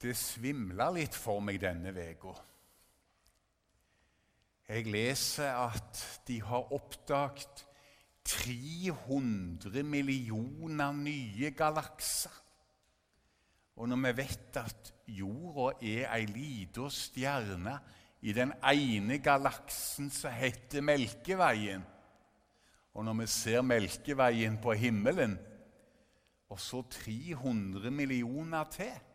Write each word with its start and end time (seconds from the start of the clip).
Det 0.00 0.14
svimla 0.16 0.86
litt 0.96 1.16
for 1.16 1.42
meg 1.44 1.58
denne 1.60 1.92
uka. 1.92 2.32
Jeg 4.70 4.86
leser 4.88 5.50
at 5.50 5.98
de 6.28 6.38
har 6.46 6.70
oppdaget 6.72 7.66
300 8.24 9.82
millioner 9.84 10.94
nye 10.96 11.50
galakser. 11.56 12.32
Og 13.76 13.90
når 13.90 14.00
vi 14.06 14.12
vet 14.22 14.60
at 14.60 14.92
jorda 15.10 15.74
er 15.82 16.06
ei 16.14 16.24
lita 16.30 16.88
stjerne 16.92 17.76
i 18.22 18.32
den 18.36 18.54
ene 18.70 19.18
galaksen 19.24 20.10
som 20.12 20.32
heter 20.36 20.84
Melkeveien 20.84 21.84
Og 22.92 23.04
når 23.04 23.20
vi 23.22 23.26
ser 23.32 23.62
Melkeveien 23.62 24.58
på 24.62 24.74
himmelen, 24.76 25.38
og 26.50 26.60
så 26.60 26.82
300 26.82 27.90
millioner 27.90 28.64
til 28.74 29.09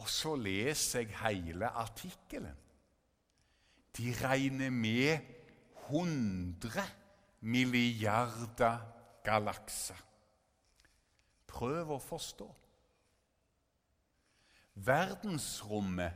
Og 0.00 0.08
så 0.08 0.34
leser 0.36 1.04
jeg 1.04 1.16
hele 1.20 1.68
artikkelen. 1.68 2.56
De 3.96 4.14
regner 4.22 4.70
med 4.70 5.18
100 5.90 6.84
milliarder 7.40 8.78
galakser. 9.26 9.98
Prøv 11.50 11.96
å 11.96 11.98
forstå. 12.00 12.48
Verdensrommet 14.80 16.12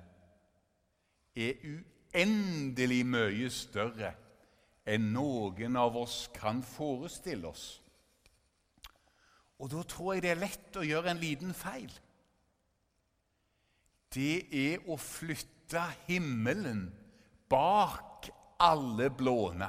er 1.35 1.59
uendelig 1.67 3.03
mye 3.11 3.51
større 3.53 4.15
enn 4.89 5.11
noen 5.13 5.77
av 5.81 5.97
oss 5.99 6.29
kan 6.37 6.63
forestille 6.65 7.49
oss. 7.51 7.67
Og 9.59 9.71
da 9.73 9.83
tror 9.89 10.15
jeg 10.15 10.25
det 10.25 10.33
er 10.35 10.43
lett 10.43 10.77
å 10.79 10.87
gjøre 10.87 11.13
en 11.13 11.21
liten 11.21 11.55
feil. 11.57 11.93
Det 14.15 14.47
er 14.55 14.85
å 14.87 14.97
flytte 15.01 15.83
himmelen 16.07 16.87
bak 17.51 18.29
alle 18.63 19.11
blåne, 19.11 19.69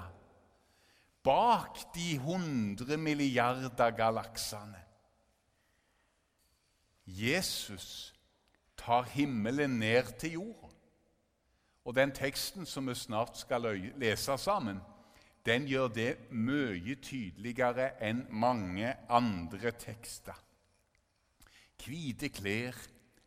bak 1.26 1.82
de 1.96 2.16
hundre 2.22 2.98
milliarder 3.02 3.96
galaksene. 3.98 4.82
Jesus 7.06 8.14
tar 8.78 9.10
himmelen 9.14 9.80
ned 9.80 10.14
til 10.20 10.40
jorda. 10.40 10.72
Og 11.86 11.94
den 11.94 12.12
teksten 12.18 12.66
som 12.66 12.88
vi 12.90 12.96
snart 12.98 13.38
skal 13.38 13.68
lese 14.02 14.38
sammen, 14.42 14.80
den 15.46 15.68
gjør 15.70 15.92
det 15.94 16.12
mye 16.34 16.96
tydeligere 16.98 17.92
enn 18.02 18.24
mange 18.34 18.90
andre 19.10 19.74
tekster. 19.78 20.38
Hvite 21.86 22.32
klær, 22.34 22.74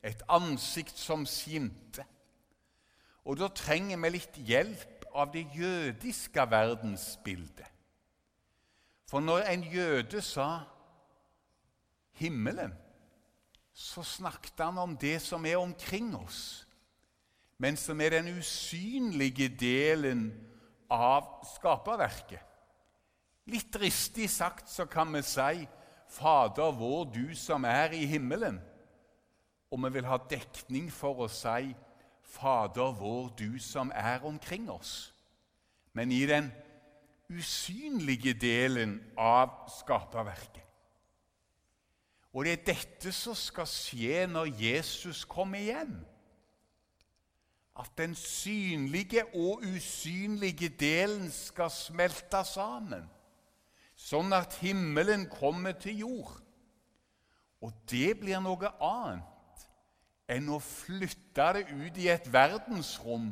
et 0.09 0.23
ansikt 0.33 0.98
som 0.98 1.27
skimte. 1.28 2.05
Og 3.28 3.37
da 3.41 3.51
trenger 3.53 4.01
vi 4.01 4.12
litt 4.15 4.39
hjelp 4.48 5.09
av 5.12 5.33
det 5.34 5.45
jødiske 5.55 6.45
verdensbildet. 6.50 7.67
For 9.09 9.25
når 9.25 9.47
en 9.48 9.65
jøde 9.73 10.20
sa 10.23 10.61
'himmelen', 12.20 12.77
så 13.73 14.03
snakket 14.03 14.59
han 14.59 14.78
om 14.78 14.97
det 14.97 15.23
som 15.23 15.47
er 15.47 15.56
omkring 15.56 16.17
oss, 16.17 16.67
men 17.59 17.77
som 17.77 18.00
er 18.00 18.11
den 18.11 18.39
usynlige 18.39 19.48
delen 19.48 20.33
av 20.91 21.47
skaperverket. 21.55 22.43
Litt 23.47 23.72
dristig 23.72 24.31
sagt 24.31 24.69
så 24.69 24.84
kan 24.84 25.12
vi 25.15 25.22
si 25.22 25.69
'Fader 26.09 26.72
vår, 26.72 27.05
du 27.05 27.34
som 27.34 27.65
er 27.65 27.91
i 27.93 28.06
himmelen'. 28.06 28.61
Og 29.71 29.83
vi 29.85 29.93
vil 29.93 30.09
ha 30.09 30.17
dekning 30.31 30.93
for 30.93 31.25
å 31.25 31.29
si 31.29 31.75
'Fader 32.23 32.93
vår, 32.93 33.29
du 33.39 33.59
som 33.59 33.93
er 33.95 34.25
omkring 34.25 34.71
oss'. 34.71 35.13
Men 35.93 36.13
i 36.13 36.27
den 36.27 36.53
usynlige 37.29 38.34
delen 38.34 39.01
av 39.17 39.51
skaperverket. 39.81 40.65
Og 42.33 42.45
det 42.45 42.53
er 42.53 42.65
dette 42.75 43.12
som 43.12 43.34
skal 43.34 43.67
skje 43.67 44.27
når 44.27 44.53
Jesus 44.61 45.25
kommer 45.25 45.59
hjem. 45.59 45.95
At 47.78 47.91
den 47.99 48.15
synlige 48.15 49.25
og 49.34 49.62
usynlige 49.62 50.69
delen 50.69 51.31
skal 51.31 51.71
smelte 51.71 52.43
sammen, 52.45 53.07
sånn 53.95 54.33
at 54.34 54.59
himmelen 54.62 55.28
kommer 55.31 55.77
til 55.78 56.03
jord. 56.05 56.34
Og 57.62 57.75
det 57.91 58.19
blir 58.21 58.43
noe 58.43 58.73
annet 58.83 59.38
enn 60.28 60.50
å 60.53 60.61
flytte 60.62 61.49
det 61.56 61.65
ut 61.72 61.99
i 62.00 62.11
et 62.12 62.28
verdensrom 62.33 63.31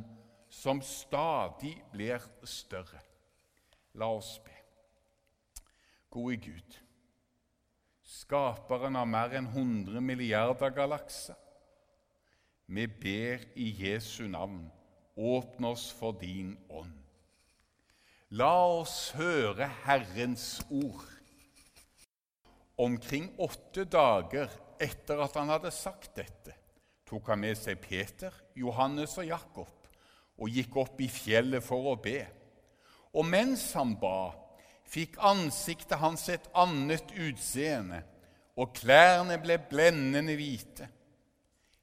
som 0.48 0.80
stadig 0.84 1.74
blir 1.92 2.22
større. 2.48 3.02
La 3.96 4.08
oss 4.12 4.36
be. 4.44 4.56
Gode 6.10 6.40
Gud 6.48 6.80
skaperen 8.06 8.96
av 8.98 9.08
mer 9.10 9.34
enn 9.38 9.48
100 9.50 10.02
milliarder 10.02 10.72
galakser. 10.74 11.36
Vi 12.66 12.86
ber 12.86 13.44
i 13.54 13.70
Jesu 13.78 14.26
navn, 14.30 14.64
åpne 15.14 15.74
oss 15.74 15.88
for 15.94 16.16
din 16.18 16.56
ånd. 16.68 16.94
La 18.34 18.52
oss 18.66 19.12
høre 19.14 19.68
Herrens 19.84 20.64
ord. 20.70 21.04
Omkring 22.82 23.30
åtte 23.40 23.86
dager 23.88 24.50
etter 24.82 25.22
at 25.22 25.38
han 25.38 25.52
hadde 25.54 25.70
sagt 25.72 26.18
dette, 26.18 26.56
tok 27.06 27.30
han 27.30 27.42
med 27.42 27.58
seg 27.58 27.78
Peter, 27.82 28.34
Johannes 28.58 29.16
og 29.20 29.28
Jakob 29.28 29.72
og 30.36 30.52
gikk 30.52 30.76
opp 30.82 31.00
i 31.00 31.08
fjellet 31.08 31.64
for 31.64 31.92
å 31.92 31.94
be. 32.00 32.18
Og 33.16 33.24
mens 33.24 33.70
han 33.76 33.94
ba, 34.00 34.34
fikk 34.86 35.16
ansiktet 35.24 35.98
hans 36.02 36.26
et 36.32 36.46
annet 36.56 37.14
utseende, 37.16 38.02
og 38.56 38.72
klærne 38.76 39.36
ble 39.40 39.58
blendende 39.70 40.36
hvite. 40.36 40.88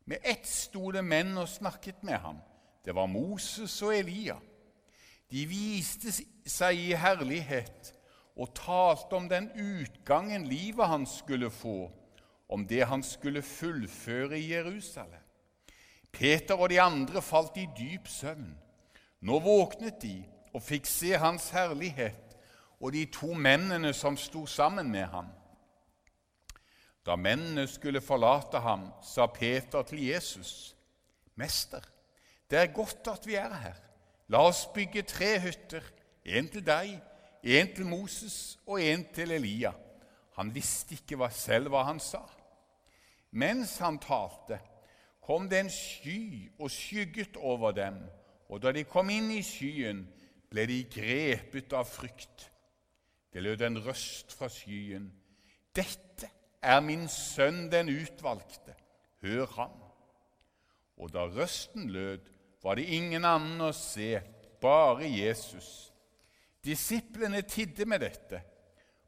Med 0.09 0.25
ett 0.25 0.47
sto 0.49 0.91
det 0.93 1.03
menn 1.05 1.35
og 1.37 1.49
snakket 1.49 2.01
med 2.03 2.19
ham. 2.21 2.39
Det 2.83 2.93
var 2.95 3.07
Moses 3.07 3.75
og 3.85 3.93
Elia. 3.95 4.35
De 5.31 5.45
viste 5.49 6.11
seg 6.11 6.77
i 6.77 6.93
herlighet 6.99 7.93
og 8.35 8.51
talte 8.57 9.15
om 9.15 9.29
den 9.29 9.47
utgangen 9.53 10.45
livet 10.49 10.89
hans 10.89 11.19
skulle 11.21 11.49
få, 11.53 11.87
om 12.53 12.67
det 12.69 12.85
han 12.85 13.03
skulle 13.03 13.41
fullføre 13.41 14.37
i 14.39 14.51
Jerusalem. 14.53 15.21
Peter 16.13 16.55
og 16.55 16.69
de 16.69 16.81
andre 16.81 17.21
falt 17.21 17.57
i 17.57 17.65
dyp 17.77 18.07
søvn. 18.07 18.51
Nå 19.25 19.39
våknet 19.41 20.01
de 20.03 20.19
og 20.53 20.61
fikk 20.61 20.85
se 20.85 21.15
hans 21.17 21.49
herlighet 21.55 22.35
og 22.77 22.93
de 22.93 23.07
to 23.09 23.31
mennene 23.33 23.93
som 23.97 24.17
sto 24.19 24.45
sammen 24.45 24.91
med 24.91 25.07
ham. 25.09 25.31
Da 27.03 27.15
mennene 27.15 27.65
skulle 27.67 28.01
forlate 28.01 28.61
ham, 28.63 28.85
sa 29.03 29.25
Peter 29.25 29.81
til 29.81 30.05
Jesus.: 30.05 30.75
Mester, 31.35 31.81
det 32.51 32.59
er 32.59 32.75
godt 32.75 33.07
at 33.07 33.27
vi 33.27 33.35
er 33.35 33.53
her. 33.53 33.79
La 34.29 34.45
oss 34.47 34.67
bygge 34.73 35.01
tre 35.01 35.39
hytter, 35.39 35.83
en 36.25 36.47
til 36.47 36.63
deg, 36.65 36.93
en 37.43 37.73
til 37.75 37.85
Moses 37.85 38.59
og 38.67 38.81
en 38.81 39.03
til 39.13 39.31
Elia. 39.31 39.73
Han 40.37 40.53
visste 40.55 40.95
ikke 40.95 41.29
selv 41.31 41.73
hva 41.73 41.83
han 41.83 41.99
sa. 41.99 42.21
Mens 43.33 43.77
han 43.81 43.97
talte, 43.97 44.59
kom 45.23 45.47
det 45.49 45.63
en 45.63 45.71
sky 45.73 46.51
og 46.59 46.69
skygget 46.71 47.37
over 47.37 47.71
dem, 47.73 47.97
og 48.49 48.61
da 48.61 48.73
de 48.75 48.83
kom 48.85 49.09
inn 49.09 49.31
i 49.33 49.41
skyen, 49.45 50.03
ble 50.53 50.67
de 50.69 50.83
grepet 50.85 51.73
av 51.73 51.87
frykt. 51.89 52.49
Det 53.33 53.41
lød 53.41 53.63
en 53.65 53.79
røst 53.87 54.35
fra 54.37 54.49
skyen. 54.53 55.07
Dette 55.73 56.29
er 56.61 56.83
min 56.85 57.07
sønn 57.09 57.65
den 57.71 57.89
utvalgte. 57.89 58.75
Hør 59.23 59.47
ham. 59.55 59.79
Og 61.01 61.09
da 61.13 61.25
røsten 61.25 61.89
lød, 61.89 62.29
var 62.63 62.77
det 62.77 62.85
ingen 62.95 63.25
annen 63.25 63.63
å 63.65 63.71
se, 63.75 64.21
bare 64.61 65.09
Jesus. 65.09 65.89
Disiplene 66.63 67.41
tidde 67.41 67.87
med 67.89 68.05
dette. 68.05 68.43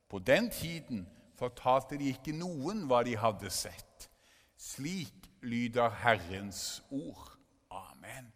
På 0.09 0.19
den 0.19 0.49
tiden 0.49 1.05
fortalte 1.37 1.99
de 1.99 2.09
ikke 2.09 2.33
noen 2.35 2.83
hva 2.89 3.03
de 3.05 3.15
hadde 3.19 3.53
sett. 3.53 4.09
Slik 4.57 5.29
lyder 5.41 5.89
Herrens 5.89 6.83
ord. 6.91 7.31
Amen. 7.71 8.31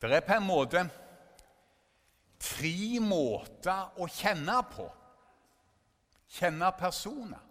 Det 0.00 0.10
er 0.12 0.26
på 0.26 0.34
en 0.34 0.46
måte 0.46 0.82
tre 2.42 2.98
måter 3.00 3.94
å 4.02 4.08
kjenne 4.10 4.58
på. 4.72 4.88
Kjenne 6.32 6.72
personer. 6.78 7.42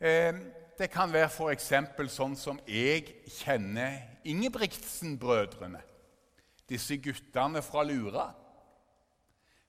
Eh, 0.00 0.32
det 0.78 0.88
kan 0.90 1.12
være 1.12 1.28
f.eks. 1.28 1.68
sånn 2.14 2.36
som 2.38 2.60
jeg 2.66 3.04
kjenner 3.28 4.00
Ingebrigtsen-brødrene. 4.24 5.82
Disse 6.68 6.96
guttene 7.02 7.60
fra 7.62 7.84
Lura. 7.84 8.30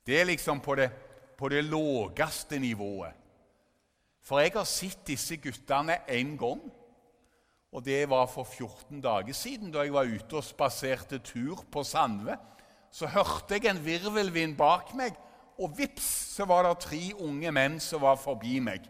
Det 0.06 0.22
er 0.22 0.30
liksom 0.30 0.62
på 0.64 0.78
det, 0.80 0.88
på 1.38 1.50
det 1.52 1.66
lågeste 1.68 2.60
nivået. 2.60 3.23
For 4.24 4.40
jeg 4.40 4.56
har 4.56 4.68
sett 4.68 5.04
disse 5.08 5.38
guttene 5.42 6.00
én 6.08 6.38
gang. 6.40 6.62
Og 7.74 7.82
det 7.84 8.04
var 8.10 8.28
for 8.30 8.46
14 8.46 9.02
dager 9.02 9.34
siden, 9.34 9.72
da 9.74 9.82
jeg 9.82 9.94
var 9.96 10.08
ute 10.08 10.38
og 10.38 10.46
spaserte 10.46 11.20
tur 11.26 11.64
på 11.72 11.84
Sandve. 11.84 12.38
Så 12.94 13.10
hørte 13.10 13.58
jeg 13.58 13.72
en 13.72 13.82
virvelvind 13.82 14.54
bak 14.58 14.94
meg, 14.96 15.18
og 15.58 15.74
vips, 15.78 16.06
så 16.36 16.46
var 16.50 16.68
det 16.68 16.84
tre 16.86 17.02
unge 17.22 17.52
menn 17.54 17.80
som 17.82 18.04
var 18.06 18.20
forbi 18.22 18.60
meg. 18.62 18.86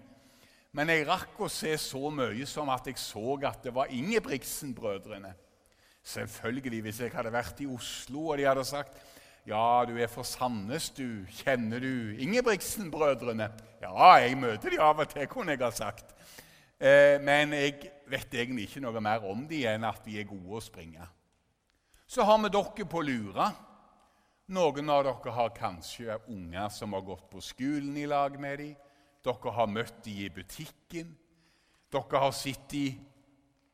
Men 0.76 0.90
jeg 0.90 1.06
rakk 1.08 1.40
å 1.46 1.52
se 1.52 1.72
så 1.80 2.10
mye 2.12 2.46
som 2.50 2.72
at 2.74 2.88
jeg 2.90 3.00
så 3.00 3.38
at 3.46 3.64
det 3.64 3.74
var 3.76 3.92
Ingebrigtsen-brødrene. 3.94 5.32
Selvfølgelig, 6.04 6.82
hvis 6.84 7.00
jeg 7.00 7.14
hadde 7.14 7.32
vært 7.32 7.62
i 7.64 7.70
Oslo 7.70 8.32
og 8.32 8.40
de 8.40 8.48
hadde 8.50 8.66
sagt 8.68 8.98
ja, 9.48 9.84
du 9.88 9.98
er 10.00 10.08
fra 10.08 10.24
Sandnes, 10.24 10.88
du. 10.96 11.26
Kjenner 11.42 11.84
du 11.84 12.16
Ingebrigtsen-brødrene? 12.24 13.50
Ja, 13.84 14.14
jeg 14.24 14.38
møter 14.40 14.72
de 14.72 14.80
av 14.80 15.02
og 15.04 15.10
til, 15.12 15.28
kunne 15.28 15.52
jeg 15.52 15.64
ha 15.66 15.72
sagt. 15.76 16.14
Eh, 16.80 17.20
men 17.24 17.52
jeg 17.56 17.92
vet 18.08 18.34
egentlig 18.40 18.70
ikke 18.70 18.84
noe 18.86 19.04
mer 19.04 19.26
om 19.28 19.44
de 19.50 19.66
enn 19.68 19.84
at 19.88 20.02
de 20.08 20.16
er 20.22 20.30
gode 20.30 20.60
å 20.60 20.64
springe. 20.64 21.06
Så 22.08 22.24
har 22.24 22.40
vi 22.40 22.52
dere 22.54 22.88
på 22.88 23.04
lura. 23.04 23.50
Noen 24.54 24.92
av 24.92 25.04
dere 25.08 25.36
har 25.36 25.56
kanskje 25.56 26.18
unger 26.32 26.72
som 26.72 26.96
har 26.96 27.04
gått 27.08 27.30
på 27.32 27.44
skolen 27.44 27.96
i 28.00 28.08
lag 28.08 28.40
med 28.40 28.60
dem. 28.60 28.76
Dere 29.24 29.56
har 29.56 29.72
møtt 29.72 30.04
dem 30.06 30.24
i 30.24 30.30
butikken. 30.32 31.14
Dere 31.92 32.24
har 32.26 32.32
sett 32.36 32.68
dem 32.72 33.00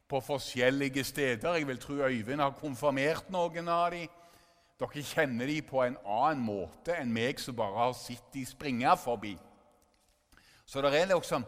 på 0.09 0.21
forskjellige 0.25 1.03
steder. 1.05 1.57
Jeg 1.57 1.67
vil 1.69 1.81
tro 1.81 2.01
Øyvind 2.05 2.41
har 2.41 2.57
konfirmert 2.57 3.29
noen 3.29 3.69
av 3.69 3.91
dem. 3.93 4.18
Dere 4.79 5.03
kjenner 5.03 5.49
dem 5.49 5.65
på 5.67 5.81
en 5.83 5.97
annen 6.07 6.43
måte 6.45 6.95
enn 6.95 7.11
meg 7.11 7.41
som 7.43 7.57
bare 7.57 7.81
har 7.81 7.95
sett 7.97 8.29
dem 8.31 8.47
springe 8.47 8.93
forbi. 9.01 9.33
Så 10.63 10.79
det 10.85 10.93
er 10.95 11.09
liksom 11.09 11.43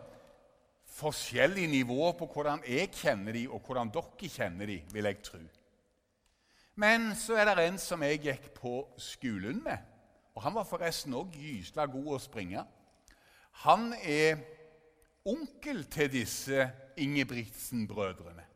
forskjellige 0.92 1.72
nivåer 1.72 2.18
på 2.20 2.28
hvordan 2.34 2.64
jeg 2.68 2.90
kjenner 2.92 3.32
dem, 3.38 3.54
og 3.56 3.64
hvordan 3.64 3.92
dere 3.94 4.30
kjenner 4.30 4.68
dem, 4.68 4.92
vil 4.92 5.08
jeg 5.08 5.22
tro. 5.24 5.40
Men 6.76 7.12
så 7.16 7.38
er 7.40 7.48
det 7.48 7.68
en 7.68 7.80
som 7.80 8.04
jeg 8.04 8.20
gikk 8.26 8.52
på 8.58 8.76
skolen 9.00 9.64
med, 9.64 9.78
og 10.36 10.44
han 10.44 10.56
var 10.56 10.68
forresten 10.68 11.16
òg 11.16 11.36
gysla 11.36 11.86
god 11.92 12.14
å 12.16 12.20
springe. 12.20 12.64
Han 13.64 13.92
er 14.00 14.40
onkel 15.28 15.84
til 15.92 16.12
disse 16.12 16.70
Ingebrigtsen-brødrene. 16.98 18.51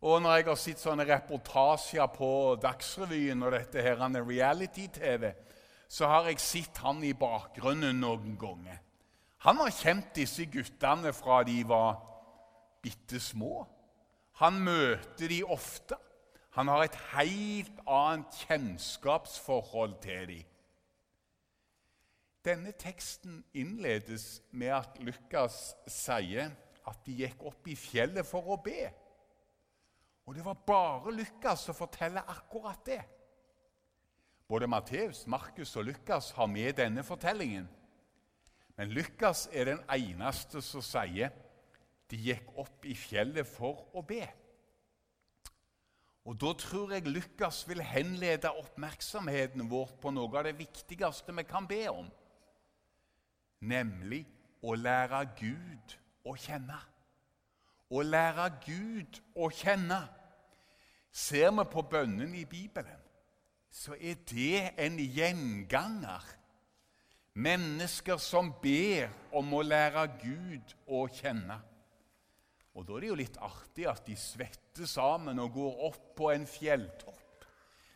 Og 0.00 0.22
når 0.22 0.36
jeg 0.36 0.46
har 0.46 0.58
sett 0.62 0.82
sånne 0.82 1.06
reportasjer 1.08 2.10
på 2.14 2.30
Dagsrevyen 2.62 3.42
og 3.42 3.54
dette 3.56 3.82
her, 3.82 3.98
reality-TV, 3.98 5.32
så 5.88 6.06
har 6.06 6.28
jeg 6.28 6.42
sett 6.42 6.78
han 6.84 7.00
i 7.02 7.14
bakgrunnen 7.18 7.98
noen 7.98 8.36
ganger. 8.38 8.78
Han 9.46 9.58
har 9.62 9.74
kjent 9.74 10.12
disse 10.14 10.46
guttene 10.50 11.12
fra 11.14 11.42
de 11.46 11.62
var 11.66 11.98
bitte 12.82 13.18
små. 13.22 13.64
Han 14.38 14.60
møter 14.62 15.30
de 15.30 15.42
ofte. 15.44 15.98
Han 16.54 16.70
har 16.70 16.84
et 16.84 16.98
helt 17.14 17.82
annet 17.86 18.38
kjennskapsforhold 18.46 19.98
til 20.02 20.30
dem. 20.30 20.46
Denne 22.46 22.72
teksten 22.78 23.42
innledes 23.52 24.40
med 24.56 24.72
at 24.72 24.98
Lukas 25.02 25.74
sier 25.90 26.54
at 26.88 27.02
de 27.04 27.16
gikk 27.18 27.42
opp 27.50 27.66
i 27.68 27.76
fjellet 27.76 28.26
for 28.26 28.54
å 28.54 28.56
be. 28.62 28.86
Og 30.28 30.34
det 30.36 30.44
var 30.44 30.58
bare 30.66 31.12
Lukas 31.16 31.62
som 31.64 31.74
forteller 31.74 32.26
akkurat 32.28 32.82
det. 32.84 33.00
Både 34.48 34.66
Matteus, 34.68 35.26
Markus 35.26 35.76
og 35.76 35.86
Lukas 35.88 36.30
har 36.36 36.46
med 36.46 36.72
denne 36.76 37.02
fortellingen. 37.04 37.68
Men 38.76 38.92
Lukas 38.92 39.48
er 39.52 39.64
den 39.64 39.80
eneste 39.88 40.60
som 40.62 40.84
sier 40.84 41.32
de 42.10 42.20
gikk 42.20 42.52
opp 42.60 42.84
i 42.84 42.92
fjellet 42.96 43.48
for 43.48 43.88
å 43.96 44.04
be. 44.04 44.20
Og 46.28 46.36
Da 46.36 46.52
tror 46.60 46.92
jeg 46.92 47.08
Lukas 47.08 47.62
vil 47.68 47.80
henlede 47.80 48.52
oppmerksomheten 48.52 49.64
vår 49.70 49.96
på 50.02 50.12
noe 50.12 50.28
av 50.36 50.44
det 50.44 50.58
viktigste 50.58 51.32
vi 51.32 51.46
kan 51.48 51.64
be 51.66 51.86
om, 51.88 52.12
nemlig 53.60 54.26
å 54.60 54.76
lære 54.76 55.24
Gud 55.40 55.96
å 56.28 56.36
kjenne. 56.36 56.76
Å 57.88 58.04
lære 58.04 58.50
Gud 58.66 59.22
å 59.34 59.48
kjenne. 59.48 60.17
Ser 61.12 61.50
vi 61.50 61.64
på 61.72 61.82
bønnen 61.82 62.34
i 62.34 62.44
Bibelen, 62.44 63.00
så 63.70 63.96
er 64.00 64.20
det 64.28 64.74
en 64.80 64.98
gjenganger. 64.98 66.24
Mennesker 67.38 68.18
som 68.18 68.50
ber 68.62 69.12
om 69.36 69.52
å 69.54 69.62
lære 69.62 70.06
Gud 70.22 70.74
å 70.86 71.04
kjenne. 71.12 71.60
Og 72.74 72.86
Da 72.86 72.96
er 72.96 73.00
det 73.00 73.10
jo 73.10 73.18
litt 73.18 73.38
artig 73.42 73.86
at 73.90 74.04
de 74.06 74.14
svetter 74.18 74.86
sammen 74.86 75.38
og 75.42 75.52
går 75.54 75.84
opp 75.88 76.02
på 76.18 76.30
en 76.30 76.46
fjelltopp. 76.46 77.46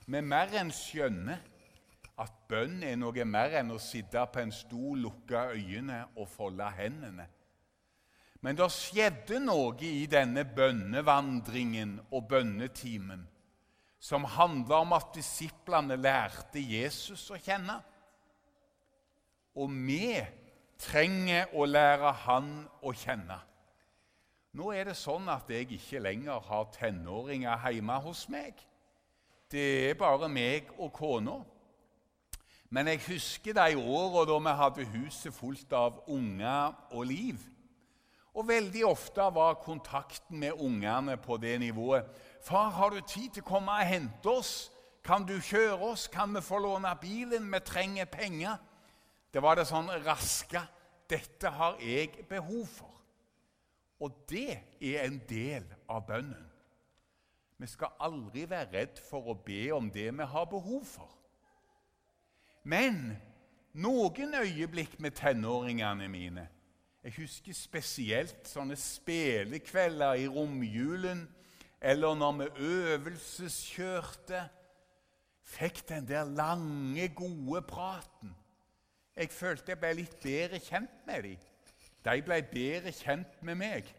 Men 0.06 0.26
mer 0.26 0.50
enn 0.58 0.73
skjønner 0.75 1.38
at 2.23 2.32
bønn 2.50 2.82
er 2.87 2.99
noe 2.99 3.25
mer 3.25 3.55
enn 3.61 3.70
å 3.75 3.81
sitte 3.82 4.23
på 4.32 4.43
en 4.43 4.53
stol, 4.55 4.99
lukke 5.06 5.47
øynene 5.55 6.05
og 6.17 6.29
folde 6.31 6.67
hendene. 6.76 7.29
Men 8.43 8.59
det 8.59 8.67
skjedde 8.75 9.39
noe 9.43 9.77
i 9.87 10.06
denne 10.11 10.43
bønnevandringen 10.44 11.99
og 12.11 12.27
bønnetimen 12.33 13.23
som 14.03 14.27
handla 14.27 14.81
om 14.83 14.97
at 14.97 15.12
disiplene 15.15 15.94
lærte 15.94 16.59
Jesus 16.59 17.29
å 17.31 17.39
kjenne. 17.39 17.77
Og 19.55 19.71
vi 19.71 20.17
trenger 20.83 21.53
å 21.55 21.69
lære 21.69 22.11
han 22.25 22.50
å 22.83 22.91
kjenne. 22.99 23.39
Nå 24.59 24.73
er 24.75 24.91
det 24.91 24.99
sånn 24.99 25.31
at 25.31 25.47
jeg 25.49 25.71
ikke 25.79 26.03
lenger 26.03 26.43
har 26.49 26.67
tenåringer 26.75 27.71
hjemme 27.71 28.00
hos 28.03 28.27
meg. 28.33 28.59
Det 29.53 29.69
er 29.93 29.97
bare 30.00 30.27
meg 30.33 30.75
og 30.81 30.91
kona. 30.97 31.39
Men 32.73 32.91
jeg 32.91 33.05
husker 33.06 33.55
de 33.55 33.79
åra 33.79 34.27
da 34.27 34.43
vi 34.43 34.59
hadde 34.65 34.91
huset 34.97 35.35
fullt 35.37 35.73
av 35.77 36.03
unger 36.11 36.75
og 36.91 37.06
liv. 37.06 37.51
Og 38.34 38.49
veldig 38.49 38.87
ofte 38.87 39.25
var 39.34 39.61
kontakten 39.61 40.38
med 40.40 40.52
ungene 40.52 41.17
på 41.17 41.37
det 41.37 41.58
nivået. 41.61 42.05
'Far, 42.40 42.70
har 42.70 42.90
du 42.90 43.00
tid 43.00 43.31
til 43.31 43.43
å 43.43 43.46
komme 43.46 43.73
og 43.73 43.87
hente 43.87 44.29
oss? 44.29 44.73
Kan 45.05 45.26
du 45.26 45.40
kjøre 45.40 45.79
oss? 45.93 46.08
Kan 46.08 46.34
vi 46.34 46.40
få 46.40 46.58
låne 46.58 46.96
bilen? 47.00 47.52
Vi 47.52 47.58
trenger 47.58 48.05
penger.' 48.05 48.58
Det 49.32 49.43
var 49.43 49.55
det 49.55 49.67
sånn 49.67 49.88
raske 50.06 50.61
'Dette 51.08 51.49
har 51.49 51.76
jeg 51.81 52.26
behov 52.29 52.67
for.' 52.67 53.00
Og 54.00 54.25
det 54.29 54.58
er 54.81 55.05
en 55.05 55.20
del 55.29 55.64
av 55.89 56.06
bønnen. 56.06 56.48
Vi 57.58 57.67
skal 57.67 57.94
aldri 58.01 58.43
være 58.51 58.72
redd 58.72 58.98
for 59.10 59.31
å 59.31 59.34
be 59.34 59.70
om 59.70 59.91
det 59.91 60.08
vi 60.10 60.24
har 60.24 60.44
behov 60.51 60.84
for. 60.84 61.10
Men 62.65 63.17
noen 63.72 64.34
øyeblikk 64.34 64.98
med 65.01 65.15
tenåringene 65.15 66.08
mine 66.08 66.48
jeg 67.03 67.15
husker 67.17 67.55
spesielt 67.56 68.47
sånne 68.47 68.77
spelekvelder 68.79 70.21
i 70.23 70.29
romjulen, 70.31 71.25
eller 71.82 72.15
når 72.15 72.37
vi 72.39 72.67
øvelseskjørte. 72.67 74.43
Fikk 75.53 75.82
den 75.89 76.06
der 76.09 76.25
lange, 76.25 77.09
gode 77.09 77.63
praten. 77.67 78.37
Jeg 79.17 79.31
følte 79.35 79.75
jeg 79.75 79.81
ble 79.82 79.91
litt 79.99 80.15
bedre 80.23 80.61
kjent 80.63 81.03
med 81.06 81.27
dem. 81.27 81.49
De 82.06 82.23
ble 82.25 82.39
bedre 82.53 82.93
kjent 82.94 83.43
med 83.43 83.59
meg. 83.59 83.91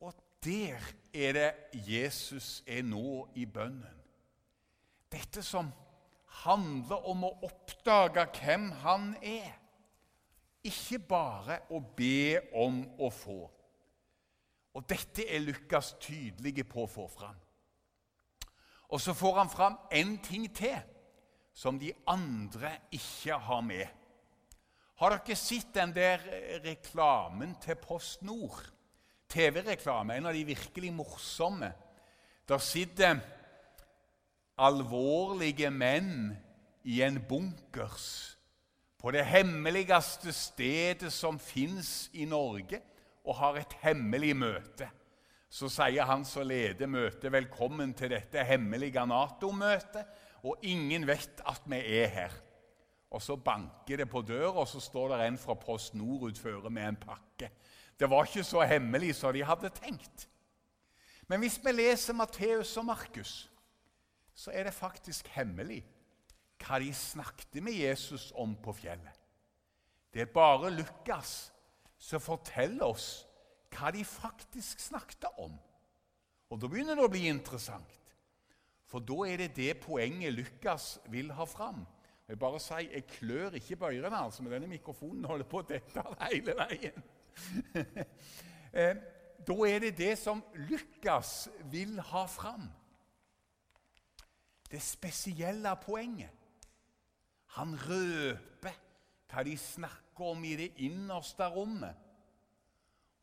Og 0.00 0.14
der 0.44 0.78
er 1.12 1.34
det 1.36 1.50
Jesus 1.88 2.62
er 2.66 2.86
nå 2.86 3.26
i 3.34 3.44
bønnen. 3.44 3.98
Dette 5.12 5.42
som 5.44 5.68
handler 6.46 7.10
om 7.10 7.26
å 7.28 7.34
oppdage 7.44 8.24
hvem 8.38 8.70
han 8.86 9.12
er. 9.20 9.50
Ikke 10.62 10.98
bare 11.02 11.58
å 11.74 11.80
be 11.96 12.38
om 12.54 12.82
å 13.02 13.10
få. 13.10 13.40
Og 14.72 14.84
Dette 14.88 15.26
er 15.26 15.42
Lukas 15.42 15.94
tydelige 16.00 16.64
på 16.64 16.84
å 16.84 16.90
få 16.90 17.08
fram. 17.10 17.38
Og 18.92 19.00
så 19.00 19.14
får 19.16 19.38
han 19.40 19.50
fram 19.50 19.78
en 19.90 20.16
ting 20.24 20.46
til 20.54 20.78
som 21.52 21.78
de 21.80 21.90
andre 22.08 22.76
ikke 22.92 23.36
har 23.36 23.60
med. 23.64 23.88
Har 25.00 25.16
dere 25.16 25.36
sett 25.36 25.72
den 25.74 25.92
der 25.96 26.22
reklamen 26.64 27.56
til 27.60 27.76
Post 27.80 28.22
Nord? 28.22 28.60
TV-reklame, 29.32 30.18
en 30.18 30.28
av 30.28 30.36
de 30.36 30.44
virkelig 30.44 30.92
morsomme. 30.92 31.70
Der 32.48 32.60
sitter 32.60 33.20
alvorlige 34.60 35.70
menn 35.72 36.34
i 36.84 37.00
en 37.02 37.16
bunkers 37.28 38.36
på 39.02 39.10
det 39.10 39.24
hemmeligste 39.26 40.32
stedet 40.32 41.10
som 41.12 41.38
fins 41.42 42.10
i 42.14 42.24
Norge, 42.24 42.78
og 43.26 43.36
har 43.38 43.58
et 43.58 43.74
hemmelig 43.82 44.34
møte. 44.38 44.88
Så 45.52 45.68
sier 45.70 46.06
han 46.06 46.24
som 46.24 46.46
leder 46.46 46.86
møtet, 46.86 47.32
'Velkommen 47.32 47.94
til 47.94 48.10
dette 48.10 48.44
hemmelige 48.44 49.06
Nato-møtet', 49.06 50.06
og 50.42 50.56
ingen 50.62 51.06
vet 51.06 51.42
at 51.46 51.62
vi 51.66 51.76
er 51.76 52.06
her. 52.06 52.32
Og 53.10 53.22
så 53.22 53.36
banker 53.36 53.96
det 53.96 54.08
på 54.10 54.22
døra, 54.22 54.58
og 54.58 54.68
så 54.68 54.80
står 54.80 55.08
det 55.08 55.26
en 55.26 55.38
fra 55.38 55.54
Post 55.54 55.94
Nord 55.94 56.22
utføre 56.22 56.70
med 56.70 56.88
en 56.88 56.96
pakke. 56.96 57.50
Det 58.00 58.10
var 58.10 58.24
ikke 58.24 58.44
så 58.44 58.62
hemmelig 58.62 59.14
som 59.14 59.32
de 59.32 59.44
hadde 59.44 59.68
tenkt. 59.68 60.28
Men 61.28 61.40
hvis 61.40 61.60
vi 61.64 61.72
leser 61.72 62.14
Matteus 62.14 62.76
og 62.76 62.84
Markus, 62.84 63.50
så 64.34 64.50
er 64.50 64.64
det 64.64 64.74
faktisk 64.74 65.28
hemmelig 65.28 65.84
hva 66.62 66.78
de 66.82 66.92
snakket 66.94 67.60
med 67.64 67.74
Jesus 67.76 68.30
om 68.38 68.54
på 68.62 68.74
fjellet. 68.76 69.18
Det 70.12 70.24
er 70.24 70.34
bare 70.34 70.70
Lukas 70.70 71.52
som 71.98 72.20
forteller 72.20 72.84
oss 72.86 73.24
hva 73.72 73.92
de 73.94 74.04
faktisk 74.04 74.80
snakket 74.80 75.30
om. 75.40 75.54
Og 76.52 76.60
Da 76.60 76.68
begynner 76.68 76.98
det 76.98 77.06
å 77.06 77.10
bli 77.12 77.24
interessant, 77.30 77.98
for 78.84 79.00
da 79.00 79.22
er 79.24 79.40
det 79.40 79.54
det 79.56 79.80
poenget 79.80 80.34
Lukas 80.34 80.98
vil 81.08 81.32
ha 81.32 81.46
fram. 81.48 81.86
Jeg 82.28 82.38
bare 82.38 82.60
sier, 82.60 82.90
jeg 82.92 83.06
klør 83.08 83.56
ikke 83.56 83.76
på 83.80 83.88
ørene, 83.88 84.18
altså, 84.18 84.42
men 84.44 84.52
denne 84.52 84.68
mikrofonen 84.68 85.24
holder 85.24 85.48
på 85.48 85.62
å 85.62 85.66
dette 85.68 86.04
hele 86.26 86.56
veien. 86.60 87.10
Eh, 88.72 88.96
da 89.44 89.54
er 89.68 89.82
det 89.82 89.90
det 89.98 90.14
som 90.16 90.38
Lukas 90.70 91.50
vil 91.68 91.98
ha 92.08 92.22
fram. 92.24 92.62
Det 94.64 94.80
spesielle 94.80 95.74
poenget. 95.82 96.32
Han 97.56 97.74
røper 97.76 98.78
hva 99.32 99.44
de 99.44 99.54
snakker 99.58 100.32
om 100.32 100.44
i 100.44 100.56
det 100.56 100.72
innerste 100.84 101.46
rommet. 101.52 101.96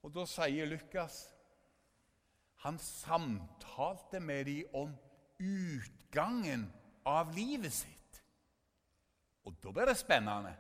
Og 0.06 0.14
da 0.16 0.26
sier 0.30 0.70
Lukas 0.70 1.28
han 2.60 2.76
samtalte 2.84 4.20
med 4.20 4.50
dem 4.50 4.74
om 4.76 4.90
utgangen 5.40 6.66
av 7.08 7.32
livet 7.32 7.72
sitt. 7.72 8.20
Og 9.48 9.56
da 9.64 9.72
blir 9.72 9.88
det 9.88 9.96
spennende, 9.98 10.52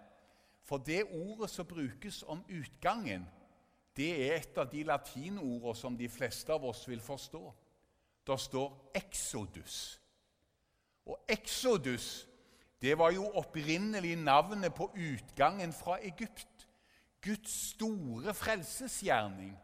for 0.63 0.79
det 0.79 1.03
ordet 1.11 1.49
som 1.51 1.67
brukes 1.67 2.21
om 2.23 2.39
utgangen, 2.47 3.25
det 3.97 4.09
er 4.15 4.37
et 4.37 4.57
av 4.61 4.69
de 4.71 4.85
latinordene 4.87 5.75
som 5.75 5.97
de 5.99 6.07
fleste 6.07 6.53
av 6.55 6.63
oss 6.69 6.85
vil 6.87 7.01
forstå. 7.03 7.43
Det 8.27 8.39
står 8.39 8.91
'exodus'. 8.95 9.99
Og 11.05 11.19
'exodus' 11.27 12.29
det 12.81 12.97
var 12.97 13.11
jo 13.11 13.27
opprinnelig 13.35 14.15
navnet 14.15 14.73
på 14.73 14.91
utgangen 14.95 15.73
fra 15.73 15.97
Egypt. 16.01 16.67
Guds 17.21 17.51
store 17.71 18.33
frelsesgjerning. 18.33 19.57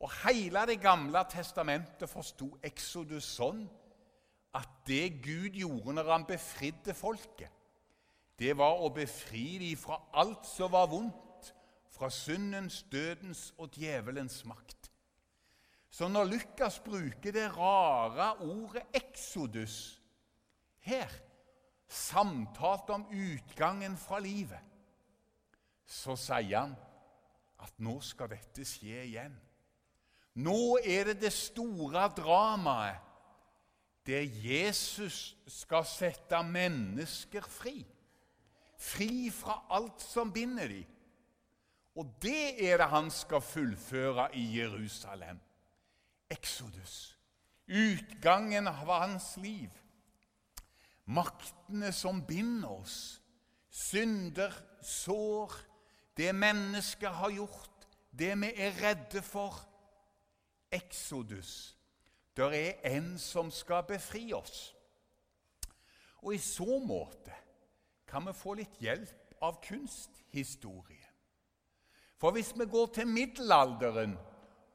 Og 0.00 0.10
hele 0.24 0.66
Det 0.66 0.80
gamle 0.80 1.22
testamentet 1.30 2.10
forsto 2.10 2.56
Exodus 2.62 3.24
sånn 3.38 3.62
at 4.54 4.68
det 4.86 5.22
Gud 5.22 5.54
gjorde 5.54 5.94
når 5.94 6.10
han 6.10 6.24
befridde 6.26 6.94
folket, 6.94 7.50
det 8.38 8.56
var 8.58 8.82
å 8.82 8.90
befri 8.90 9.58
dem 9.62 9.78
fra 9.78 10.00
alt 10.18 10.46
som 10.48 10.72
var 10.72 10.88
vondt, 10.90 11.52
fra 11.92 12.10
syndens, 12.10 12.82
dødens 12.90 13.52
og 13.58 13.70
djevelens 13.78 14.42
makt. 14.48 14.90
Så 15.92 16.08
når 16.08 16.24
Lukas 16.24 16.80
bruker 16.80 17.32
det 17.32 17.56
rare 17.56 18.32
ordet 18.40 18.82
'exodus' 18.96 20.00
her, 20.80 21.08
samtalt 21.92 22.90
om 22.94 23.04
utgangen 23.12 23.96
fra 24.00 24.20
livet, 24.22 24.60
så 25.86 26.16
sier 26.16 26.58
han 26.58 26.76
at 27.62 27.78
nå 27.84 27.98
skal 28.04 28.30
dette 28.32 28.64
skje 28.66 29.04
igjen. 29.04 29.34
Nå 30.40 30.78
er 30.80 31.10
det 31.10 31.18
det 31.26 31.32
store 31.36 32.06
dramaet 32.16 33.10
der 34.06 34.24
Jesus 34.24 35.36
skal 35.46 35.84
sette 35.86 36.40
mennesker 36.42 37.44
fri. 37.46 37.84
Fri 38.82 39.28
fra 39.30 39.60
alt 39.70 40.02
som 40.02 40.32
binder 40.34 40.72
dem. 40.72 40.88
Og 41.94 42.08
det 42.24 42.64
er 42.64 42.80
det 42.80 42.88
han 42.88 43.10
skal 43.12 43.44
fullføre 43.44 44.30
i 44.34 44.46
Jerusalem. 44.58 45.38
Exodus. 46.32 47.12
Utgangen 47.68 48.66
av 48.66 48.88
hans 48.88 49.36
liv. 49.36 49.70
Maktene 51.12 51.92
som 51.92 52.22
binder 52.26 52.70
oss. 52.80 52.96
Synder, 53.72 54.52
sår, 54.84 55.52
det 56.16 56.32
mennesket 56.36 57.14
har 57.20 57.32
gjort, 57.32 57.86
det 58.12 58.34
vi 58.40 58.52
er 58.56 58.74
redde 58.82 59.22
for. 59.24 59.62
Exodus. 60.72 61.76
Der 62.36 62.52
er 62.56 62.96
en 62.96 63.18
som 63.18 63.50
skal 63.52 63.84
befri 63.88 64.32
oss. 64.32 64.72
Og 66.22 66.34
i 66.34 66.38
så 66.38 66.78
måte 66.80 67.34
kan 68.08 68.24
vi 68.26 68.32
få 68.36 68.54
litt 68.56 68.78
hjelp 68.80 69.36
av 69.42 69.58
kunsthistorie. 69.64 71.08
For 72.20 72.32
hvis 72.32 72.52
vi 72.56 72.68
går 72.70 72.92
til 72.94 73.08
middelalderen 73.10 74.14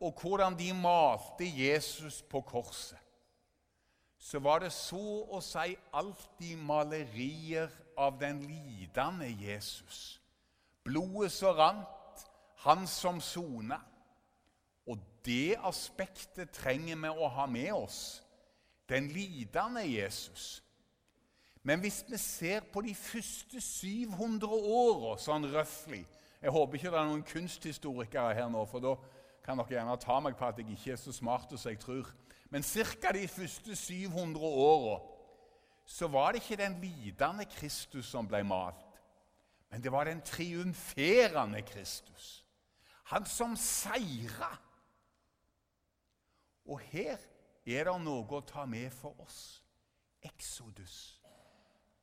og 0.03 0.21
hvordan 0.21 0.57
de 0.59 0.73
malte 0.75 1.47
Jesus 1.47 2.19
på 2.29 2.41
korset, 2.45 2.99
så 4.27 4.39
var 4.43 4.59
det 4.59 4.73
så 4.75 4.99
å 5.31 5.39
si 5.39 5.77
alltid 5.95 6.59
malerier 6.59 7.71
av 7.95 8.17
den 8.19 8.41
lidende 8.43 9.29
Jesus. 9.31 10.17
Blodet 10.83 11.31
som 11.31 11.55
rant, 11.55 12.25
han 12.65 12.83
som 12.91 13.21
sona. 13.23 13.77
Og 14.83 14.99
det 15.23 15.55
aspektet 15.63 16.51
trenger 16.59 16.99
vi 17.05 17.13
å 17.13 17.31
ha 17.37 17.47
med 17.47 17.71
oss. 17.71 18.01
Den 18.91 19.07
lidende 19.15 19.85
Jesus. 19.87 20.59
Men 21.63 21.79
hvis 21.79 22.03
vi 22.11 22.19
ser 22.19 22.67
på 22.73 22.83
de 22.83 22.95
første 22.95 23.63
700 23.63 24.47
åra, 24.51 25.15
sånn 25.19 25.47
røftlig 25.51 26.03
Jeg 26.41 26.51
håper 26.53 26.77
ikke 26.77 26.91
det 26.93 26.99
er 26.99 27.07
noen 27.09 27.23
kunsthistorikere 27.25 28.35
her 28.35 28.51
nå, 28.51 28.67
for 28.69 28.83
da 28.83 28.91
kan 29.43 29.57
dere 29.57 29.79
gjerne 29.79 29.95
ta 30.03 30.19
meg 30.21 30.35
på 30.37 30.45
at 30.45 30.59
jeg 30.59 30.75
ikke 30.75 30.91
er 30.93 30.99
så 31.01 31.15
smart 31.15 31.55
som 31.55 31.71
jeg 31.71 31.79
tror. 31.81 32.11
Men 32.49 32.63
ca. 32.63 33.11
de 33.11 33.27
første 33.27 33.75
700 33.75 34.45
åra 34.45 34.99
så 35.87 36.07
var 36.07 36.31
det 36.31 36.41
ikke 36.41 36.63
den 36.63 36.81
lidende 36.81 37.45
Kristus 37.45 38.05
som 38.11 38.27
ble 38.27 38.43
malt. 38.43 38.99
Men 39.71 39.83
det 39.83 39.91
var 39.91 40.03
den 40.03 40.21
triumferende 40.21 41.61
Kristus. 41.61 42.45
Han 43.03 43.25
som 43.25 43.55
seira. 43.55 44.51
Og 46.67 46.79
her 46.79 47.15
er 47.65 47.87
det 47.87 47.95
noe 48.03 48.27
å 48.35 48.43
ta 48.43 48.65
med 48.67 48.91
for 48.91 49.15
oss. 49.23 49.61
Exodus. 50.23 51.21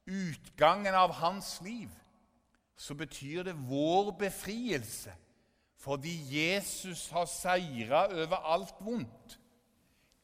Utgangen 0.07 0.95
av 0.95 1.13
hans 1.21 1.59
liv. 1.65 1.93
Så 2.77 2.95
betyr 2.95 3.45
det 3.45 3.57
vår 3.69 4.13
befrielse 4.19 5.13
fordi 5.85 6.15
Jesus 6.33 7.11
har 7.13 7.27
seira 7.29 8.07
over 8.09 8.47
alt 8.49 8.79
vondt. 8.81 9.35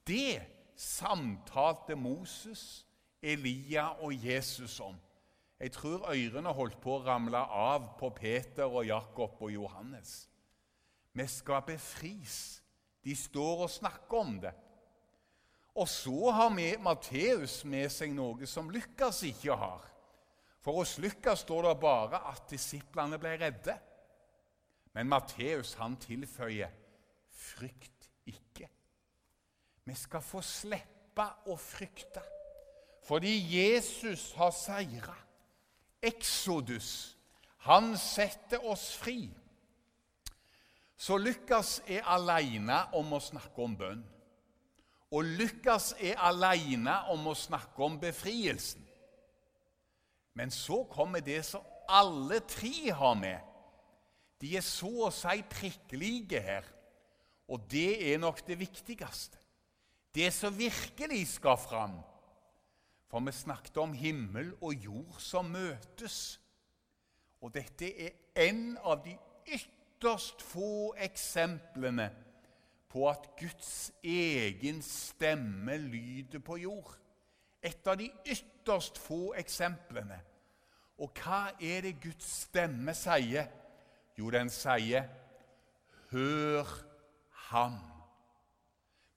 Det 0.07 0.41
samtalte 0.77 1.95
Moses, 1.95 2.87
Elia 3.23 3.89
og 4.01 4.15
Jesus 4.27 4.81
om. 4.81 4.97
Jeg 5.61 5.73
tror 5.73 6.09
ørene 6.09 6.53
holdt 6.57 6.79
på 6.81 6.97
å 6.97 7.03
ramle 7.05 7.41
av 7.53 7.93
på 8.01 8.09
Peter 8.17 8.65
og 8.65 8.87
Jakob 8.89 9.43
og 9.45 9.53
Johannes. 9.53 10.25
Vi 11.13 11.27
skal 11.29 11.63
befris. 11.67 12.63
De 13.05 13.17
står 13.17 13.67
og 13.67 13.71
snakker 13.71 14.17
om 14.17 14.39
det. 14.41 14.55
Og 15.75 15.89
så 15.89 16.33
har 16.35 16.51
vi 16.57 16.73
Matteus 16.83 17.61
med 17.65 17.93
seg 17.93 18.13
noe 18.17 18.49
som 18.49 18.73
Lukas 18.73 19.23
ikke 19.29 19.57
har. 19.57 19.85
For 20.61 20.81
hos 20.81 20.99
Lukas 21.01 21.45
står 21.45 21.69
det 21.69 21.77
bare 21.81 22.21
at 22.33 22.49
disiplene 22.51 23.21
ble 23.21 23.37
redde. 23.41 23.77
Men 24.93 25.09
Matteus 25.09 25.77
tilføyer 26.01 26.71
'frykt. 27.31 28.00
Vi 29.91 29.97
skal 29.99 30.23
få 30.23 30.39
slippe 30.47 31.25
å 31.51 31.57
frykte, 31.59 32.21
fordi 33.03 33.33
Jesus 33.43 34.29
har 34.39 34.53
seira. 34.55 35.17
Exodus. 35.99 37.17
Han 37.67 37.97
setter 37.99 38.63
oss 38.71 38.85
fri. 38.95 39.25
Så 40.95 41.19
Lukas 41.19 41.81
er 41.91 42.07
alene 42.07 42.77
om 43.01 43.11
å 43.17 43.21
snakke 43.25 43.65
om 43.67 43.75
bønn. 43.83 44.05
Og 45.11 45.27
Lukas 45.41 45.91
er 45.99 46.23
alene 46.23 46.95
om 47.11 47.27
å 47.27 47.35
snakke 47.35 47.83
om 47.83 47.99
befrielsen. 47.99 48.87
Men 50.39 50.55
så 50.55 50.85
kommer 50.87 51.19
det 51.19 51.41
som 51.51 51.67
alle 51.91 52.39
tre 52.47 52.95
har 52.95 53.19
med. 53.19 53.43
De 54.39 54.55
er 54.55 54.63
så 54.63 54.95
å 55.09 55.11
si 55.11 55.43
prikkelige 55.51 56.47
her, 56.47 56.75
og 57.51 57.67
det 57.75 58.13
er 58.15 58.23
nok 58.23 58.47
det 58.47 58.61
viktigste. 58.63 59.40
Det 60.15 60.33
som 60.35 60.59
virkelig 60.59 61.27
skal 61.29 61.57
fram, 61.57 62.01
for 63.11 63.21
vi 63.21 63.33
snakket 63.33 63.77
om 63.77 63.93
himmel 63.93 64.53
og 64.61 64.75
jord 64.75 65.19
som 65.19 65.51
møtes. 65.51 66.41
Og 67.41 67.55
dette 67.55 67.89
er 67.91 68.17
en 68.49 68.77
av 68.85 69.03
de 69.05 69.17
ytterst 69.47 70.43
få 70.43 70.95
eksemplene 70.99 72.11
på 72.91 73.07
at 73.11 73.31
Guds 73.39 73.93
egen 74.03 74.83
stemme 74.83 75.79
lyder 75.79 76.43
på 76.43 76.59
jord. 76.63 76.97
Et 77.63 77.87
av 77.87 77.99
de 77.99 78.11
ytterst 78.27 78.99
få 78.99 79.35
eksemplene. 79.39 80.19
Og 81.01 81.15
hva 81.23 81.55
er 81.63 81.87
det 81.87 82.01
Guds 82.03 82.29
stemme 82.45 82.95
sier? 82.99 83.47
Jo, 84.19 84.31
den 84.31 84.51
sier 84.51 85.09
'Hør 86.11 86.67
ham'. 87.51 87.90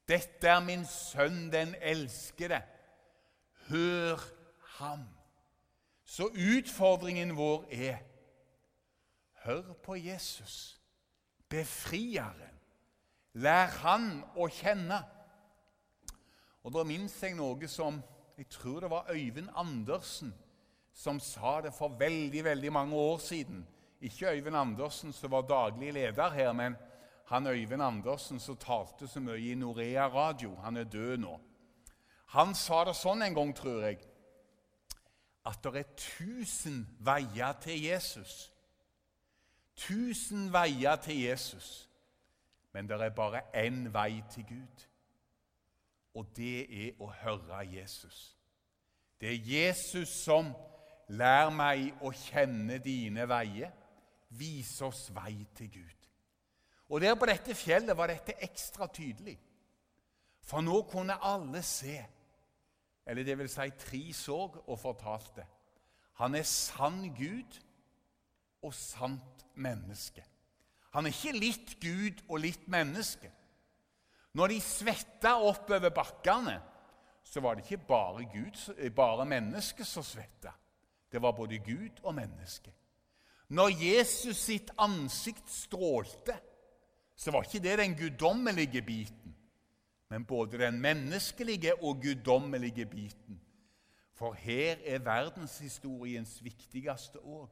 Dette 0.07 0.47
er 0.47 0.59
min 0.63 0.85
sønn, 0.85 1.51
den 1.51 1.75
elskede. 1.81 2.61
Hør 3.69 4.19
ham. 4.77 5.05
Så 6.05 6.27
utfordringen 6.27 7.37
vår 7.37 7.65
er 7.71 8.01
Hør 9.43 9.73
på 9.83 9.95
Jesus, 9.95 10.79
befrieren. 11.49 12.59
Lær 13.33 13.73
han 13.83 14.21
å 14.39 14.47
kjenne. 14.47 15.01
Og 16.63 16.71
Da 16.71 16.83
minnes 16.87 17.15
jeg 17.19 17.35
noe 17.35 17.67
som 17.67 17.97
jeg 18.37 18.47
tror 18.49 18.79
det 18.79 18.89
var 18.89 19.11
Øyvind 19.11 19.49
Andersen 19.55 20.31
som 20.93 21.19
sa 21.19 21.59
det 21.61 21.73
for 21.73 21.97
veldig 21.99 22.43
veldig 22.43 22.71
mange 22.71 22.95
år 22.95 23.17
siden. 23.17 23.67
Ikke 24.01 24.31
Øyvind 24.31 24.55
Andersen 24.55 25.13
som 25.13 25.31
var 25.31 25.41
daglig 25.41 25.93
leder 25.93 26.29
her, 26.29 26.53
men 26.53 26.75
han 27.33 27.47
Øyvind 27.47 27.81
Andersen 27.81 28.39
som 28.39 28.57
talte 28.57 29.07
så 29.07 29.19
mye 29.19 29.41
i 29.41 29.55
Norea 29.55 30.07
Radio. 30.07 30.55
Han 30.61 30.77
er 30.77 30.83
død 30.83 31.17
nå. 31.17 31.39
Han 32.35 32.53
sa 32.55 32.83
det 32.85 32.93
sånn 32.97 33.25
en 33.25 33.33
gang, 33.33 33.53
tror 33.57 33.81
jeg, 33.87 33.97
at 35.45 35.63
det 35.65 35.81
er 35.81 35.95
tusen 35.97 36.83
veier 37.01 37.55
til 37.61 37.81
Jesus. 37.87 38.51
Tusen 39.75 40.51
veier 40.53 40.95
til 41.01 41.23
Jesus, 41.23 41.89
men 42.73 42.89
det 42.89 43.01
er 43.01 43.15
bare 43.17 43.41
én 43.57 43.87
vei 43.93 44.21
til 44.29 44.45
Gud. 44.49 44.85
Og 46.13 46.29
det 46.37 46.67
er 46.69 47.01
å 47.01 47.09
høre 47.23 47.63
Jesus. 47.65 48.37
Det 49.17 49.33
er 49.33 49.49
Jesus 49.55 50.13
som 50.23 50.53
Lær 51.13 51.49
meg 51.51 51.97
å 52.01 52.13
kjenne 52.15 52.77
dine 52.81 53.25
veier. 53.27 53.73
Vis 54.33 54.77
oss 54.85 55.09
vei 55.13 55.43
til 55.57 55.69
Gud. 55.81 56.12
Og 56.93 57.01
Der 57.01 57.15
på 57.17 57.25
dette 57.25 57.55
fjellet 57.57 57.97
var 57.97 58.11
dette 58.11 58.35
ekstra 58.45 58.85
tydelig. 58.93 59.33
For 60.45 60.61
nå 60.61 60.83
kunne 60.91 61.15
alle 61.25 61.63
se, 61.65 61.95
eller 63.07 63.25
det 63.25 63.37
vil 63.39 63.49
si 63.49 63.65
tre 63.79 64.01
så 64.13 64.37
og 64.61 64.77
fortalte. 64.79 65.45
Han 66.21 66.35
er 66.37 66.45
sann 66.45 67.07
Gud 67.17 67.57
og 68.61 68.75
sant 68.77 69.45
menneske. 69.55 70.21
Han 70.93 71.09
er 71.09 71.15
ikke 71.15 71.33
litt 71.33 71.73
Gud 71.81 72.21
og 72.27 72.43
litt 72.43 72.67
menneske. 72.69 73.31
Når 74.37 74.53
de 74.53 74.61
svetta 74.61 75.33
oppover 75.41 75.89
bakkene, 75.89 76.59
så 77.23 77.41
var 77.41 77.55
det 77.57 77.65
ikke 77.65 77.87
bare, 77.87 78.29
Gud, 78.29 78.89
bare 78.93 79.25
mennesket 79.25 79.87
som 79.87 80.05
svetta. 80.05 80.53
Det 81.09 81.21
var 81.21 81.33
både 81.33 81.57
Gud 81.57 82.03
og 82.03 82.13
menneske. 82.15 82.73
Når 83.49 83.77
Jesus 83.81 84.37
sitt 84.37 84.69
ansikt 84.77 85.49
strålte, 85.49 86.37
så 87.15 87.31
var 87.31 87.45
ikke 87.45 87.63
det 87.63 87.77
den 87.79 87.95
guddommelige 87.95 88.81
biten, 88.81 89.35
men 90.09 90.25
både 90.25 90.57
den 90.57 90.79
menneskelige 90.81 91.75
og 91.83 92.01
guddommelige 92.01 92.85
biten. 92.85 93.41
For 94.13 94.33
her 94.33 94.77
er 94.85 94.99
verdenshistoriens 94.99 96.43
viktigste 96.43 97.19
òg. 97.19 97.49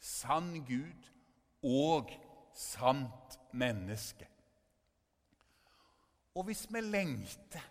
Sann 0.00 0.64
Gud 0.66 1.10
og 1.62 2.10
sant 2.54 3.38
menneske. 3.52 4.28
Og 6.34 6.44
hvis 6.44 6.66
vi 6.70 6.80
lengter 6.80 7.62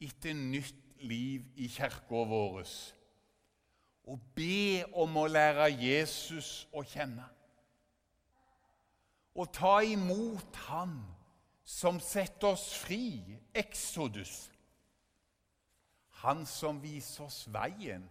etter 0.00 0.34
nytt 0.34 1.02
liv 1.06 1.44
i 1.56 1.68
kirka 1.70 2.24
vår, 2.28 2.66
og 4.08 4.20
be 4.34 4.84
om 4.96 5.16
å 5.20 5.26
lære 5.28 5.68
Jesus 5.78 6.66
å 6.72 6.82
kjenne. 6.82 7.26
Og 9.38 9.52
ta 9.54 9.78
imot 9.86 10.56
Han 10.68 10.98
som 11.68 12.00
setter 12.00 12.54
oss 12.56 12.72
fri, 12.80 13.20
Exodus. 13.54 14.48
Han 16.24 16.46
som 16.48 16.80
viser 16.82 17.26
oss 17.28 17.44
veien 17.52 18.06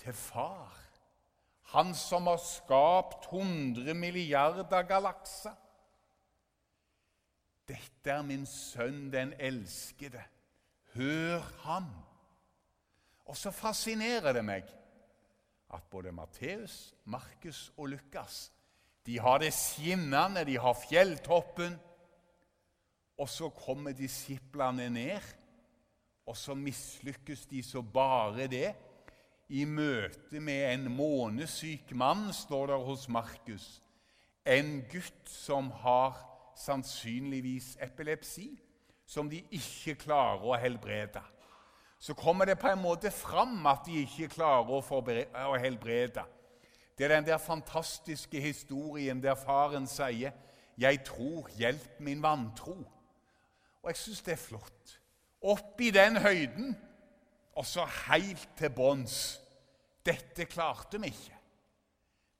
til 0.00 0.14
Far. 0.16 0.76
Han 1.74 1.92
som 1.94 2.30
har 2.30 2.38
skapt 2.42 3.26
100 3.28 3.94
milliarder 3.94 4.86
galakser. 4.88 5.56
Dette 7.68 8.10
er 8.10 8.22
min 8.26 8.46
sønn, 8.46 9.10
den 9.12 9.34
elskede. 9.38 10.22
Hør 10.94 11.44
ham. 11.66 11.90
Og 13.30 13.36
så 13.38 13.52
fascinerer 13.54 14.34
det 14.34 14.42
meg 14.46 14.70
at 15.70 15.84
både 15.90 16.10
Matteus, 16.14 16.94
Markus 17.04 17.68
og 17.76 17.92
Lukas 17.92 18.48
de 19.06 19.18
har 19.18 19.40
det 19.42 19.52
skinnende, 19.56 20.44
de 20.44 20.58
har 20.60 20.76
fjelltoppen. 20.76 21.76
Og 23.20 23.28
så 23.28 23.50
kommer 23.52 23.92
disiplene 23.92 24.88
ned, 24.92 25.24
og 26.26 26.36
så 26.36 26.54
mislykkes 26.54 27.46
de 27.50 27.62
så 27.62 27.82
bare 27.82 28.46
det. 28.48 28.70
I 29.50 29.64
møte 29.66 30.40
med 30.40 30.68
en 30.70 30.86
månesyk 30.94 31.92
mann, 31.92 32.32
står 32.32 32.66
der 32.70 32.84
hos 32.86 33.08
Markus. 33.08 33.82
En 34.46 34.80
gutt 34.92 35.26
som 35.28 35.70
har 35.82 36.16
sannsynligvis 36.56 37.76
epilepsi, 37.82 38.52
som 39.06 39.28
de 39.30 39.42
ikke 39.50 39.98
klarer 40.06 40.46
å 40.46 40.58
helbrede 40.60 41.24
så 42.00 42.14
kommer 42.14 42.48
det 42.48 42.56
på 42.58 42.68
en 42.70 42.80
måte 42.80 43.10
fram 43.12 43.66
at 43.68 43.84
de 43.84 44.00
ikke 44.00 44.30
klarer 44.32 44.70
å 44.72 45.56
helbrede. 45.60 46.22
Det 46.98 47.06
er 47.06 47.14
den 47.14 47.26
der 47.26 47.38
fantastiske 47.38 48.40
historien 48.40 49.22
der 49.22 49.34
faren 49.34 49.86
sier 49.86 50.32
'Jeg 50.78 51.04
tror, 51.04 51.48
hjelp 51.48 52.00
min 52.00 52.24
vantro'. 52.24 52.84
Og 53.82 53.88
jeg 53.88 53.96
syns 53.96 54.22
det 54.22 54.32
er 54.32 54.36
flott. 54.36 55.00
Opp 55.42 55.80
i 55.80 55.90
den 55.90 56.16
høyden, 56.16 56.76
og 57.56 57.66
så 57.66 57.84
helt 57.84 58.48
til 58.56 58.70
bunns. 58.70 59.40
Dette 60.06 60.44
klarte 60.44 61.00
vi 61.00 61.06
ikke. 61.06 61.36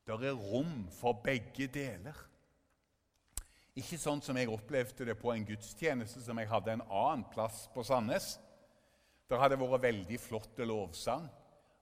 Det 0.06 0.28
er 0.28 0.32
rom 0.32 0.88
for 0.92 1.12
begge 1.12 1.66
deler. 1.66 2.16
Ikke 3.78 3.98
sånn 4.00 4.20
som 4.24 4.36
jeg 4.36 4.50
opplevde 4.50 5.06
det 5.06 5.16
på 5.20 5.30
en 5.32 5.44
gudstjeneste 5.46 6.22
som 6.24 6.38
jeg 6.40 6.48
hadde 6.50 6.72
en 6.72 6.86
annen 6.88 7.24
plass 7.32 7.68
på 7.74 7.84
Sandnes. 7.86 8.34
Der 9.30 9.38
hadde 9.38 9.54
det 9.54 9.62
vært 9.62 9.84
veldig 9.84 10.18
flott 10.20 10.58
lovsang. 10.58 11.28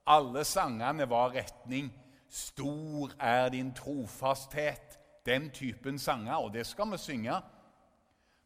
Alle 0.06 0.44
sangene 0.44 1.06
var 1.08 1.32
retning 1.32 1.88
'Stor 2.28 3.10
er 3.20 3.48
din 3.48 3.72
trofasthet'. 3.72 4.98
Den 5.26 5.50
typen 5.50 5.98
sanger, 5.98 6.34
og 6.34 6.52
det 6.52 6.66
skal 6.66 6.92
vi 6.92 6.98
synge. 6.98 7.40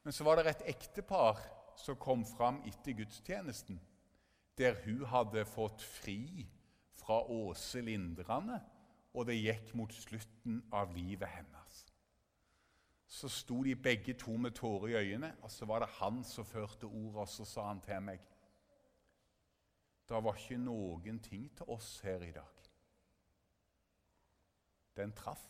Men 0.02 0.12
så 0.12 0.24
var 0.24 0.36
det 0.36 0.46
et 0.46 0.62
ektepar 0.66 1.38
som 1.76 1.96
kom 1.96 2.24
fram 2.36 2.62
etter 2.66 2.92
gudstjenesten, 2.92 3.80
der 4.58 4.74
hun 4.84 5.04
hadde 5.06 5.44
fått 5.44 5.82
fri 5.82 6.48
fra 6.92 7.22
Åse 7.30 7.80
Lindrande, 7.80 8.60
og 9.14 9.26
det 9.26 9.38
gikk 9.38 9.74
mot 9.74 9.94
slutten 9.94 10.62
av 10.72 10.94
livet 10.94 11.28
hennes. 11.28 11.86
Så 13.06 13.28
sto 13.28 13.62
de 13.62 13.76
begge 13.76 14.14
to 14.14 14.36
med 14.36 14.50
tårer 14.56 14.88
i 14.88 14.94
øynene, 14.94 15.34
og 15.42 15.50
så 15.50 15.66
var 15.66 15.78
det 15.78 15.88
han 16.00 16.24
som 16.24 16.44
førte 16.44 16.84
ordet, 16.84 17.20
og 17.20 17.28
så 17.28 17.44
sa 17.44 17.66
han 17.68 17.80
til 17.80 18.02
meg 18.02 18.20
det 20.08 20.18
var 20.24 20.36
ikke 20.36 20.58
noen 20.60 21.20
ting 21.24 21.46
til 21.56 21.70
oss 21.72 22.00
her 22.04 22.20
i 22.26 22.32
dag. 22.34 22.61
Den 24.96 25.12
traff. 25.12 25.42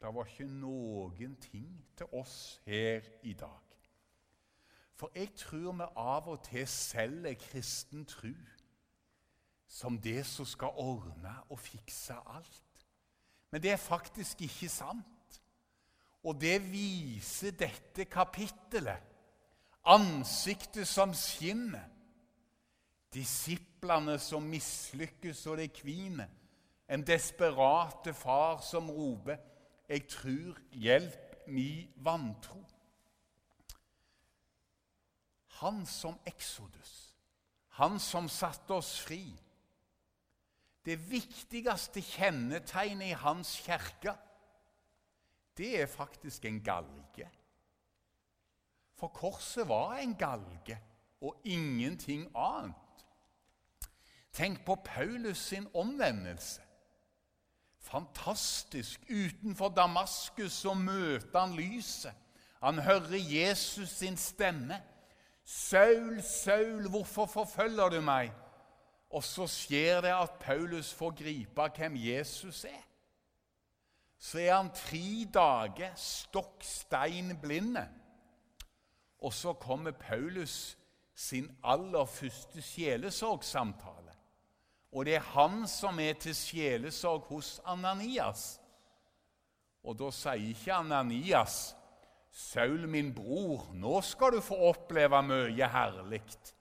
Det 0.00 0.14
var 0.14 0.28
ikke 0.28 0.46
noen 0.46 1.36
ting 1.40 1.70
til 1.96 2.06
oss 2.12 2.60
her 2.66 3.06
i 3.22 3.32
dag. 3.32 3.60
For 4.94 5.10
jeg 5.14 5.32
tror 5.36 5.72
vi 5.72 5.86
av 5.96 6.28
og 6.28 6.42
til 6.44 6.66
selger 6.70 7.34
kristen 7.40 8.04
tru 8.06 8.34
som 9.68 9.96
det 9.98 10.22
som 10.26 10.46
skal 10.46 10.76
ordne 10.78 11.32
og 11.48 11.58
fikse 11.58 12.14
alt. 12.14 12.84
Men 13.50 13.62
det 13.62 13.72
er 13.72 13.80
faktisk 13.80 14.42
ikke 14.42 14.68
sant. 14.68 15.40
Og 16.22 16.40
det 16.40 16.60
viser 16.72 17.56
dette 17.58 18.04
kapittelet. 18.04 19.02
Ansiktet 19.84 20.88
som 20.88 21.12
skinner 21.14 21.90
Disiplene 23.14 24.16
som 24.18 24.42
mislykkes 24.42 25.44
og 25.46 25.60
det 25.60 25.68
kviner. 25.76 26.30
En 26.88 27.06
desperate 27.06 28.14
far 28.14 28.60
som 28.60 28.90
roper 28.90 29.36
'Jeg 29.88 30.08
trur, 30.08 30.58
hjelp 30.72 31.46
mi 31.46 31.90
vantro'. 31.96 32.64
Han 35.46 35.86
som 35.86 36.18
Exodus, 36.26 37.16
han 37.68 37.98
som 37.98 38.28
satte 38.28 38.70
oss 38.74 39.00
fri. 39.00 39.40
Det 40.84 41.10
viktigste 41.10 42.02
kjennetegnet 42.02 43.06
i 43.06 43.10
hans 43.10 43.56
kirke, 43.64 44.16
det 45.56 45.80
er 45.82 45.86
faktisk 45.86 46.44
en 46.44 46.60
galge. 46.64 47.30
For 48.94 49.08
korset 49.08 49.68
var 49.68 49.96
en 49.96 50.14
galge 50.16 50.78
og 51.20 51.40
ingenting 51.44 52.28
annet. 52.36 53.06
Tenk 54.32 54.64
på 54.66 54.74
Paulus 54.84 55.38
sin 55.38 55.68
omvendelse. 55.74 56.63
Fantastisk. 57.84 59.00
Utenfor 59.10 59.68
Damaskus 59.68 60.52
så 60.52 60.74
møter 60.74 61.40
han 61.40 61.56
lyset. 61.56 62.12
Han 62.62 62.78
hører 62.78 63.16
Jesus 63.18 63.88
sin 63.88 64.16
stemme. 64.16 64.80
'Saul, 65.44 66.22
Saul, 66.22 66.88
hvorfor 66.88 67.26
forfølger 67.26 67.88
du 67.88 68.00
meg?' 68.00 68.32
Og 69.10 69.24
så 69.24 69.46
skjer 69.46 70.00
det 70.00 70.10
at 70.10 70.30
Paulus 70.40 70.94
får 70.94 71.10
gripe 71.10 71.68
hvem 71.76 71.96
Jesus 71.96 72.64
er. 72.64 72.82
Så 74.18 74.40
er 74.40 74.56
han 74.56 74.70
tre 74.74 75.26
dager 75.34 75.92
stokk 75.94 76.64
stein 76.64 77.36
blinde. 77.40 77.88
Og 79.18 79.32
så 79.32 79.52
kommer 79.52 79.90
Paulus 79.90 80.78
sin 81.14 81.50
aller 81.64 82.04
første 82.04 82.62
sjelesorgsamtale. 82.62 84.03
Og 84.94 85.06
det 85.06 85.16
er 85.18 85.30
han 85.34 85.64
som 85.66 85.98
er 85.98 86.14
til 86.22 86.36
sjelesorg 86.38 87.26
hos 87.26 87.56
Ananias. 87.66 88.60
Og 89.84 89.98
da 89.98 90.10
sier 90.14 90.52
ikke 90.54 90.74
Ananias, 90.74 91.74
'Saul, 92.34 92.88
min 92.90 93.12
bror, 93.14 93.68
nå 93.74 94.00
skal 94.02 94.34
du 94.34 94.40
få 94.42 94.56
oppleve 94.70 95.20
mye 95.22 95.68
herlig.' 95.70 96.54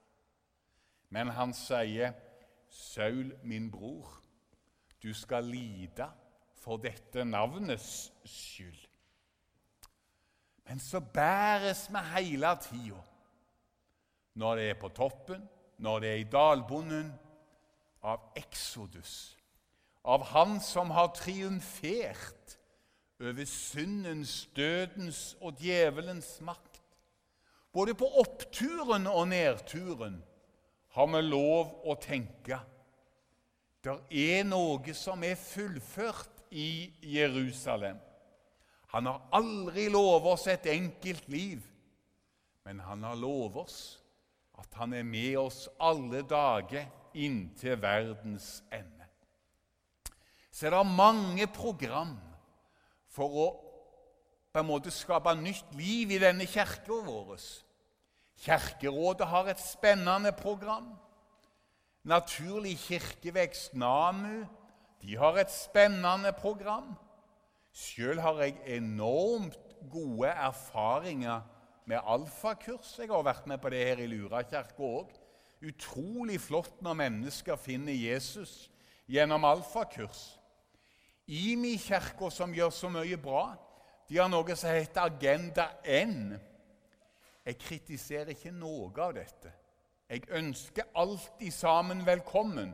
Men 1.10 1.30
han 1.30 1.54
sier, 1.54 2.14
'Saul, 2.70 3.34
min 3.44 3.72
bror, 3.72 4.22
du 5.04 5.14
skal 5.14 5.44
lide 5.44 6.10
for 6.58 6.78
dette 6.78 7.26
navnets 7.26 8.12
skyld.' 8.26 8.90
Men 10.66 10.80
så 10.80 11.00
bæres 11.00 11.90
vi 11.90 12.00
hele 12.16 12.58
tida, 12.62 13.02
når 14.34 14.56
det 14.56 14.70
er 14.70 14.80
på 14.80 14.90
toppen, 14.90 15.50
når 15.78 16.00
det 16.00 16.10
er 16.10 16.22
i 16.22 16.32
dalbunnen, 16.32 17.14
av 18.04 18.20
Exodus, 18.36 19.38
av 20.04 20.24
Han 20.24 20.60
som 20.62 20.92
har 20.92 21.14
triumfert 21.16 22.58
over 23.24 23.46
syndens, 23.48 24.50
dødens 24.56 25.36
og 25.42 25.62
djevelens 25.64 26.42
makt. 26.42 26.82
Både 27.74 27.96
på 27.96 28.10
oppturen 28.20 29.08
og 29.08 29.28
nedturen 29.32 30.20
har 30.94 31.10
vi 31.10 31.22
lov 31.26 31.72
å 31.90 31.96
tenke 32.02 32.60
det 33.84 33.98
er 34.16 34.46
noe 34.48 34.94
som 34.96 35.24
er 35.28 35.36
fullført 35.36 36.46
i 36.56 36.88
Jerusalem. 37.04 37.98
Han 38.94 39.10
har 39.10 39.26
aldri 39.36 39.90
lovet 39.92 40.38
oss 40.38 40.46
et 40.48 40.70
enkelt 40.72 41.28
liv, 41.28 41.66
men 42.64 42.80
han 42.80 43.04
har 43.04 43.20
lovet 43.20 43.66
oss 43.66 43.80
at 44.62 44.78
han 44.80 44.94
er 44.96 45.04
med 45.04 45.36
oss 45.42 45.66
alle 45.84 46.22
dager 46.30 46.88
inntil 47.14 47.82
verdens 47.82 48.64
ende. 48.72 49.08
Så 50.52 50.68
er 50.68 50.76
det 50.76 50.86
mange 50.86 51.48
program 51.48 52.18
for 53.10 53.38
å 53.44 53.48
på 54.54 54.62
en 54.62 54.70
måte 54.70 54.92
skape 54.94 55.34
nytt 55.40 55.72
liv 55.74 56.12
i 56.14 56.20
denne 56.22 56.46
kirka 56.46 57.00
vår. 57.08 57.40
Kirkerådet 58.44 59.28
har 59.28 59.50
et 59.50 59.62
spennende 59.62 60.30
program. 60.38 60.92
Naturlig 62.06 62.76
kirkevekst 62.84 63.74
NAMU 63.74 64.44
de 65.02 65.18
har 65.18 65.40
et 65.42 65.52
spennende 65.52 66.32
program. 66.38 66.94
Sjøl 67.74 68.22
har 68.22 68.44
jeg 68.44 68.60
enormt 68.78 69.74
gode 69.92 70.30
erfaringer 70.30 71.42
med 71.90 72.06
alfakurs. 72.06 72.94
Jeg 73.00 73.10
har 73.10 73.26
vært 73.26 73.48
med 73.50 73.58
på 73.60 73.72
det 73.74 73.82
her 73.88 74.04
i 74.04 74.08
Lura 74.12 74.44
kirke 74.46 74.86
òg 74.86 75.23
utrolig 75.64 76.40
flott 76.42 76.82
når 76.84 77.00
mennesker 77.00 77.60
finner 77.60 77.96
Jesus 77.96 78.70
gjennom 79.08 79.46
alfakurs. 79.48 80.40
IMI-kirka, 81.28 82.30
som 82.30 82.54
gjør 82.54 82.72
så 82.74 82.90
mye 82.92 83.18
bra, 83.18 83.54
de 84.10 84.20
har 84.20 84.30
noe 84.32 84.56
som 84.60 84.74
heter 84.74 85.08
Agenda 85.08 85.70
N. 85.88 86.34
Jeg 87.46 87.60
kritiserer 87.60 88.34
ikke 88.36 88.52
noe 88.56 88.92
av 89.02 89.16
dette. 89.16 89.52
Jeg 90.10 90.28
ønsker 90.36 90.92
alltid 90.96 91.52
sammen 91.52 92.06
velkommen. 92.06 92.74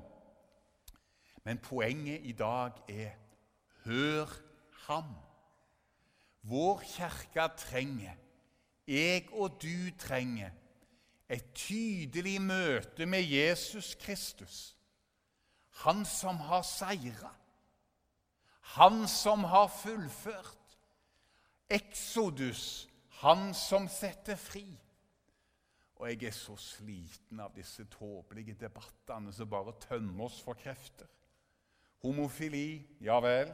Men 1.46 1.62
poenget 1.64 2.26
i 2.26 2.34
dag 2.38 2.82
er 2.90 3.14
hør 3.86 4.34
ham. 4.88 5.14
Vår 6.42 6.82
kirke 6.86 7.46
trenger, 7.58 8.16
jeg 8.88 9.28
og 9.32 9.62
du 9.62 9.92
trenger, 10.00 10.50
et 11.30 11.52
tydelig 11.54 12.40
møte 12.42 13.06
med 13.06 13.22
Jesus 13.22 13.94
Kristus. 14.02 14.76
Han 15.86 16.06
som 16.06 16.42
har 16.50 16.64
seira. 16.66 17.32
Han 18.76 19.08
som 19.08 19.44
har 19.44 19.68
fullført. 19.68 20.56
Exodus, 21.70 22.90
han 23.22 23.54
som 23.54 23.88
setter 23.88 24.36
fri. 24.36 24.66
Og 26.00 26.10
jeg 26.10 26.24
er 26.24 26.34
så 26.34 26.56
sliten 26.58 27.42
av 27.44 27.54
disse 27.54 27.84
tåpelige 27.92 28.56
debattene 28.58 29.34
som 29.36 29.50
bare 29.52 29.76
tømmer 29.84 30.30
oss 30.30 30.40
for 30.42 30.58
krefter. 30.58 31.08
Homofili, 32.02 32.82
ja 33.04 33.20
vel. 33.20 33.52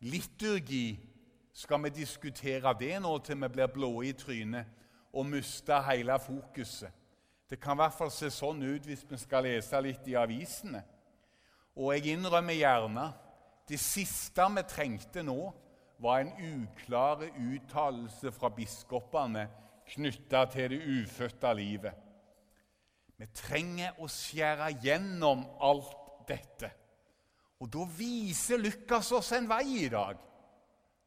Liturgi, 0.00 0.96
skal 1.52 1.82
vi 1.84 1.90
diskutere 2.00 2.72
det 2.80 2.94
nå 3.04 3.12
til 3.22 3.38
vi 3.42 3.50
blir 3.52 3.68
blå 3.70 3.92
i 4.02 4.14
trynet? 4.16 4.81
Og 5.12 5.26
miste 5.28 5.76
hele 5.86 6.18
fokuset. 6.20 6.90
Det 7.50 7.60
kan 7.60 7.76
i 7.76 7.82
hvert 7.82 7.96
fall 7.96 8.10
se 8.12 8.30
sånn 8.32 8.62
ut 8.64 8.86
hvis 8.88 9.04
vi 9.08 9.18
skal 9.20 9.44
lese 9.44 9.80
litt 9.84 10.06
i 10.08 10.16
avisene. 10.16 10.80
Og 11.76 11.92
jeg 11.92 12.14
innrømmer 12.14 12.56
gjerne 12.56 13.10
det 13.68 13.80
siste 13.80 14.46
vi 14.56 14.64
trengte 14.68 15.24
nå, 15.24 15.52
var 16.02 16.22
en 16.22 16.32
uklar 16.42 17.20
uttalelse 17.30 18.32
fra 18.34 18.48
biskopene 18.50 19.44
knytta 19.92 20.46
til 20.50 20.72
det 20.72 20.80
ufødte 20.82 21.52
livet. 21.54 21.94
Vi 23.20 23.28
trenger 23.36 24.00
å 24.02 24.08
skjære 24.10 24.72
gjennom 24.82 25.44
alt 25.62 25.92
dette. 26.26 26.72
Og 27.62 27.70
da 27.70 27.84
viser 27.94 28.58
Lukas 28.58 29.12
oss 29.14 29.30
en 29.36 29.46
vei 29.50 29.84
i 29.84 29.90
dag 29.92 30.18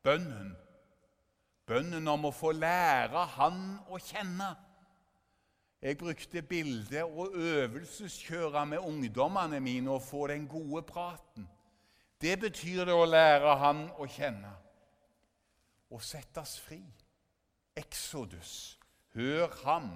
bønnen. 0.05 0.53
Bønnen 1.65 2.07
om 2.07 2.27
å 2.29 2.33
få 2.33 2.51
lære 2.53 3.25
Han 3.37 3.61
å 3.89 3.97
kjenne. 4.01 4.51
Jeg 5.81 5.97
brukte 5.97 6.41
bilde 6.41 7.03
og 7.05 7.35
øvelseskjøre 7.37 8.65
med 8.69 8.85
ungdommene 8.85 9.59
mine 9.59 9.91
og 9.91 10.01
få 10.01 10.27
den 10.27 10.47
gode 10.49 10.81
praten. 10.85 11.47
Det 12.21 12.37
betyr 12.41 12.85
det 12.85 12.93
å 12.93 13.05
lære 13.05 13.57
Han 13.61 13.87
å 13.97 14.07
kjenne. 14.09 14.53
Å 15.89 15.99
settes 16.01 16.57
fri. 16.61 16.81
Exodus. 17.75 18.79
Hør 19.15 19.49
Ham. 19.63 19.89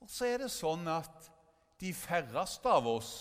Og 0.00 0.10
så 0.10 0.28
er 0.28 0.44
det 0.44 0.52
sånn 0.52 0.88
at 0.88 1.28
de 1.80 1.92
færreste 1.94 2.70
av 2.70 2.86
oss 2.90 3.12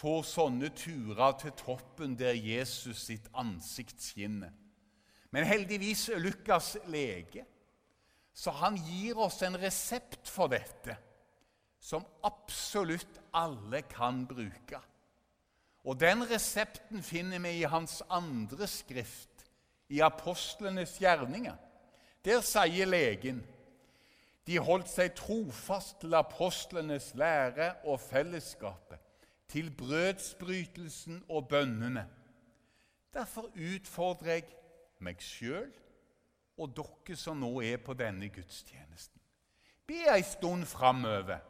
får 0.00 0.24
sånne 0.26 0.70
turer 0.76 1.36
til 1.40 1.54
toppen 1.58 2.16
der 2.18 2.34
Jesus 2.34 3.06
sitt 3.06 3.28
ansikt 3.36 4.00
skinner. 4.02 4.52
Men 5.30 5.46
heldigvis 5.46 6.08
er 6.08 6.22
Lukas 6.22 6.76
lege, 6.90 7.44
så 8.34 8.50
han 8.62 8.78
gir 8.78 9.18
oss 9.18 9.40
en 9.46 9.58
resept 9.60 10.28
for 10.30 10.50
dette 10.50 10.96
som 11.80 12.04
absolutt 12.26 13.20
alle 13.34 13.82
kan 13.88 14.24
bruke. 14.28 14.80
Og 15.84 16.00
Den 16.00 16.26
resepten 16.28 17.02
finner 17.02 17.40
vi 17.40 17.60
i 17.60 17.68
hans 17.68 18.02
andre 18.10 18.66
skrift, 18.68 19.46
i 19.88 20.00
apostlenes 20.04 20.98
gjerninger. 21.00 21.56
Der 22.24 22.44
sier 22.44 22.86
legen 22.86 23.40
de 24.46 24.58
holdt 24.58 24.88
seg 24.90 25.12
trofast 25.14 26.00
til 26.02 26.14
apostlenes 26.18 27.12
lære 27.18 27.68
og 27.86 28.00
fellesskapet, 28.02 28.98
til 29.50 29.70
brødsbrytelsen 29.78 31.24
og 31.28 31.48
bønnene. 31.48 32.06
Derfor 33.14 33.50
utfordrer 33.54 34.32
jeg 34.32 34.44
meg 35.04 35.22
sjøl 35.24 35.70
og 36.60 36.74
dere 36.76 37.16
som 37.16 37.40
nå 37.40 37.50
er 37.64 37.80
på 37.82 37.94
denne 37.96 38.28
gudstjenesten. 38.32 39.20
Be 39.88 40.04
ei 40.12 40.22
stund 40.26 40.66
framover, 40.70 41.40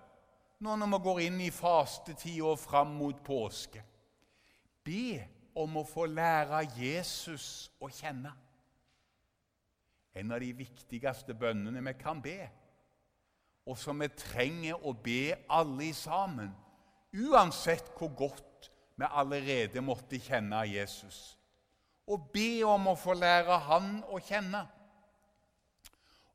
nå 0.62 0.76
når 0.78 0.92
vi 0.94 1.00
går 1.06 1.20
inn 1.26 1.40
i 1.44 1.50
fastetid 1.52 2.40
og 2.46 2.60
fram 2.60 2.94
mot 3.00 3.18
påske. 3.26 3.82
Be 4.86 5.18
om 5.60 5.80
å 5.80 5.84
få 5.84 6.06
lære 6.08 6.62
Jesus 6.78 7.70
å 7.82 7.90
kjenne. 7.92 8.32
En 10.14 10.32
av 10.34 10.40
de 10.42 10.50
viktigste 10.56 11.36
bønnene 11.38 11.82
vi 11.84 11.94
kan 11.98 12.22
be, 12.22 12.38
og 13.66 13.76
som 13.78 14.00
vi 14.00 14.08
trenger 14.16 14.86
å 14.86 14.94
be 14.94 15.34
alle 15.52 15.90
sammen, 15.94 16.50
uansett 17.12 17.92
hvor 17.98 18.14
godt 18.16 18.70
vi 18.96 19.06
allerede 19.06 19.82
måtte 19.84 20.18
kjenne 20.22 20.62
Jesus 20.70 21.39
og 22.10 22.30
be 22.34 22.62
om 22.66 22.90
å 22.90 22.98
få 22.98 23.14
lære 23.14 23.58
Han 23.68 23.90
å 24.10 24.18
kjenne. 24.22 24.64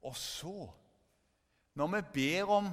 Og 0.06 0.16
så, 0.16 0.70
når 1.76 1.96
vi 1.96 2.02
ber 2.14 2.52
om 2.60 2.70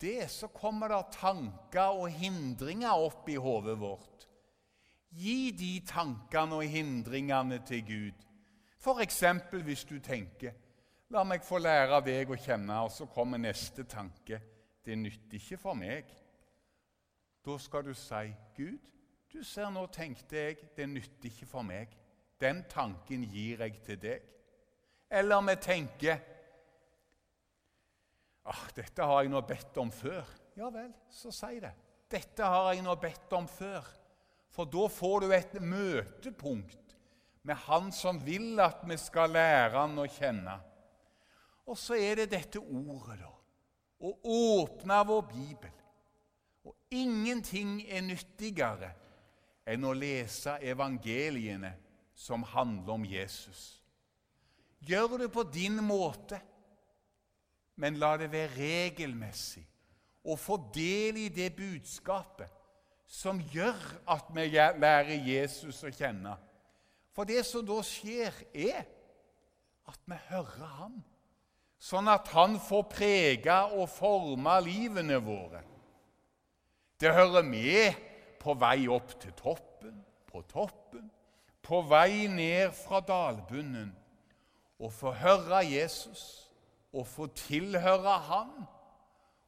det, 0.00 0.30
så 0.32 0.48
kommer 0.48 0.90
det 0.90 1.18
tanker 1.18 2.00
og 2.00 2.08
hindringer 2.10 3.04
opp 3.04 3.28
i 3.28 3.36
hodet 3.36 3.76
vårt. 3.78 4.26
Gi 5.10 5.50
de 5.52 5.74
tankene 5.86 6.60
og 6.60 6.70
hindringene 6.70 7.60
til 7.66 7.84
Gud. 7.86 8.26
F.eks. 8.80 9.22
hvis 9.52 9.84
du 9.84 9.98
tenker 10.00 10.52
'La 11.10 11.24
meg 11.24 11.42
få 11.42 11.58
lære 11.58 11.98
deg 12.06 12.30
å 12.30 12.36
kjenne', 12.38 12.84
og 12.84 12.90
så 12.94 13.06
kommer 13.06 13.38
neste 13.38 13.84
tanke 13.84 14.40
'Det 14.84 14.98
nytter 14.98 15.36
ikke 15.36 15.58
for 15.58 15.74
meg'. 15.74 16.06
Da 17.44 17.58
skal 17.58 17.84
du 17.84 17.94
si 17.94 18.34
'Gud, 18.56 18.78
du 19.32 19.42
ser 19.42 19.70
nå 19.70 19.86
tenkte 19.86 20.36
jeg, 20.36 20.56
det 20.76 20.88
nytter 20.88 21.28
ikke 21.28 21.46
for 21.46 21.62
meg'. 21.62 21.99
Den 22.40 22.64
tanken 22.68 23.24
gir 23.28 23.60
jeg 23.60 23.80
til 23.84 24.00
deg. 24.00 24.26
Eller 25.10 25.42
vi 25.48 25.56
tenker 25.60 26.18
ah, 28.44 28.66
'Dette 28.74 29.02
har 29.02 29.22
jeg 29.22 29.32
nå 29.32 29.40
bedt 29.40 29.76
om 29.78 29.90
før'. 29.90 30.36
Ja 30.56 30.70
vel, 30.70 30.92
så 31.10 31.30
si 31.30 31.60
det. 31.60 31.72
'Dette 32.10 32.44
har 32.44 32.72
jeg 32.72 32.82
nå 32.82 32.94
bedt 32.94 33.32
om 33.32 33.48
før'. 33.48 33.96
For 34.50 34.64
da 34.64 34.88
får 34.88 35.20
du 35.20 35.32
et 35.32 35.60
møtepunkt 35.62 36.96
med 37.42 37.54
Han 37.54 37.92
som 37.92 38.18
vil 38.26 38.58
at 38.60 38.82
vi 38.88 38.96
skal 38.98 39.30
lære 39.30 39.78
Han 39.78 39.98
å 39.98 40.06
kjenne. 40.10 40.56
Og 41.66 41.78
så 41.78 41.94
er 41.94 42.22
det 42.22 42.32
dette 42.32 42.58
ordet, 42.58 43.20
da. 43.20 43.30
Å 44.00 44.10
åpne 44.24 44.96
vår 45.06 45.22
bibel. 45.28 45.76
Og 46.64 46.74
ingenting 46.90 47.80
er 47.86 48.02
nyttigere 48.02 48.90
enn 49.70 49.84
å 49.84 49.92
lese 49.94 50.56
evangeliene 50.66 51.70
som 52.20 52.42
handler 52.44 52.92
om 52.92 53.04
Jesus. 53.08 53.80
Gjør 54.84 55.16
det 55.22 55.30
på 55.32 55.44
din 55.48 55.80
måte, 55.84 56.40
men 57.80 57.96
la 58.00 58.16
det 58.20 58.28
være 58.32 58.52
regelmessig. 58.56 59.64
Og 60.28 60.36
få 60.38 60.58
del 60.74 61.16
i 61.16 61.28
det 61.32 61.48
budskapet 61.56 62.50
som 63.10 63.40
gjør 63.40 63.78
at 64.12 64.28
vi 64.36 64.44
lærer 64.52 65.16
Jesus 65.24 65.80
å 65.82 65.90
kjenne. 65.90 66.34
For 67.16 67.24
det 67.26 67.40
som 67.48 67.64
da 67.66 67.78
skjer, 67.84 68.36
er 68.52 68.84
at 69.88 70.02
vi 70.04 70.18
hører 70.28 70.74
ham, 70.76 70.98
sånn 71.80 72.10
at 72.12 72.28
han 72.36 72.58
får 72.60 72.84
prege 72.92 73.56
og 73.80 73.88
forme 73.90 74.58
livene 74.62 75.16
våre. 75.24 75.64
Det 77.00 77.16
hører 77.16 77.48
med 77.48 77.96
på 78.40 78.54
vei 78.60 78.84
opp 78.92 79.16
til 79.22 79.32
toppen, 79.40 79.96
på 80.28 80.44
toppen, 80.52 81.08
på 81.62 81.82
vei 81.82 82.26
ned 82.26 82.72
fra 82.72 83.00
dalbunnen. 83.00 83.96
og 84.80 84.92
få 84.92 85.10
høre 85.12 85.56
Jesus 85.56 86.50
og 86.92 87.06
få 87.06 87.26
tilhøre 87.26 88.18
Han. 88.18 88.48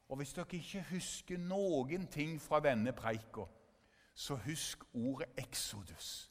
Og 0.09 0.17
Hvis 0.17 0.33
dere 0.33 0.45
ikke 0.51 0.85
husker 0.91 1.37
noen 1.37 2.07
ting 2.07 2.41
fra 2.41 2.59
denne 2.59 2.91
preika, 2.93 3.47
så 4.13 4.35
husk 4.35 4.83
ordet 4.93 5.27
Exodus. 5.37 6.29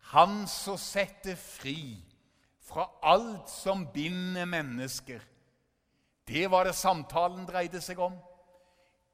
Han 0.00 0.46
som 0.50 0.76
setter 0.76 1.36
fri 1.38 2.02
fra 2.60 2.88
alt 3.02 3.50
som 3.50 3.86
binder 3.92 4.44
mennesker. 4.44 5.20
Det 6.28 6.50
var 6.50 6.64
det 6.64 6.74
samtalen 6.74 7.46
dreide 7.46 7.80
seg 7.80 7.98
om. 7.98 8.16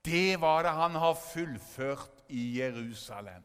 Det 0.05 0.41
var 0.41 0.63
det 0.63 0.73
han 0.73 0.97
har 0.97 1.15
fullført 1.15 2.25
i 2.29 2.59
Jerusalem. 2.59 3.45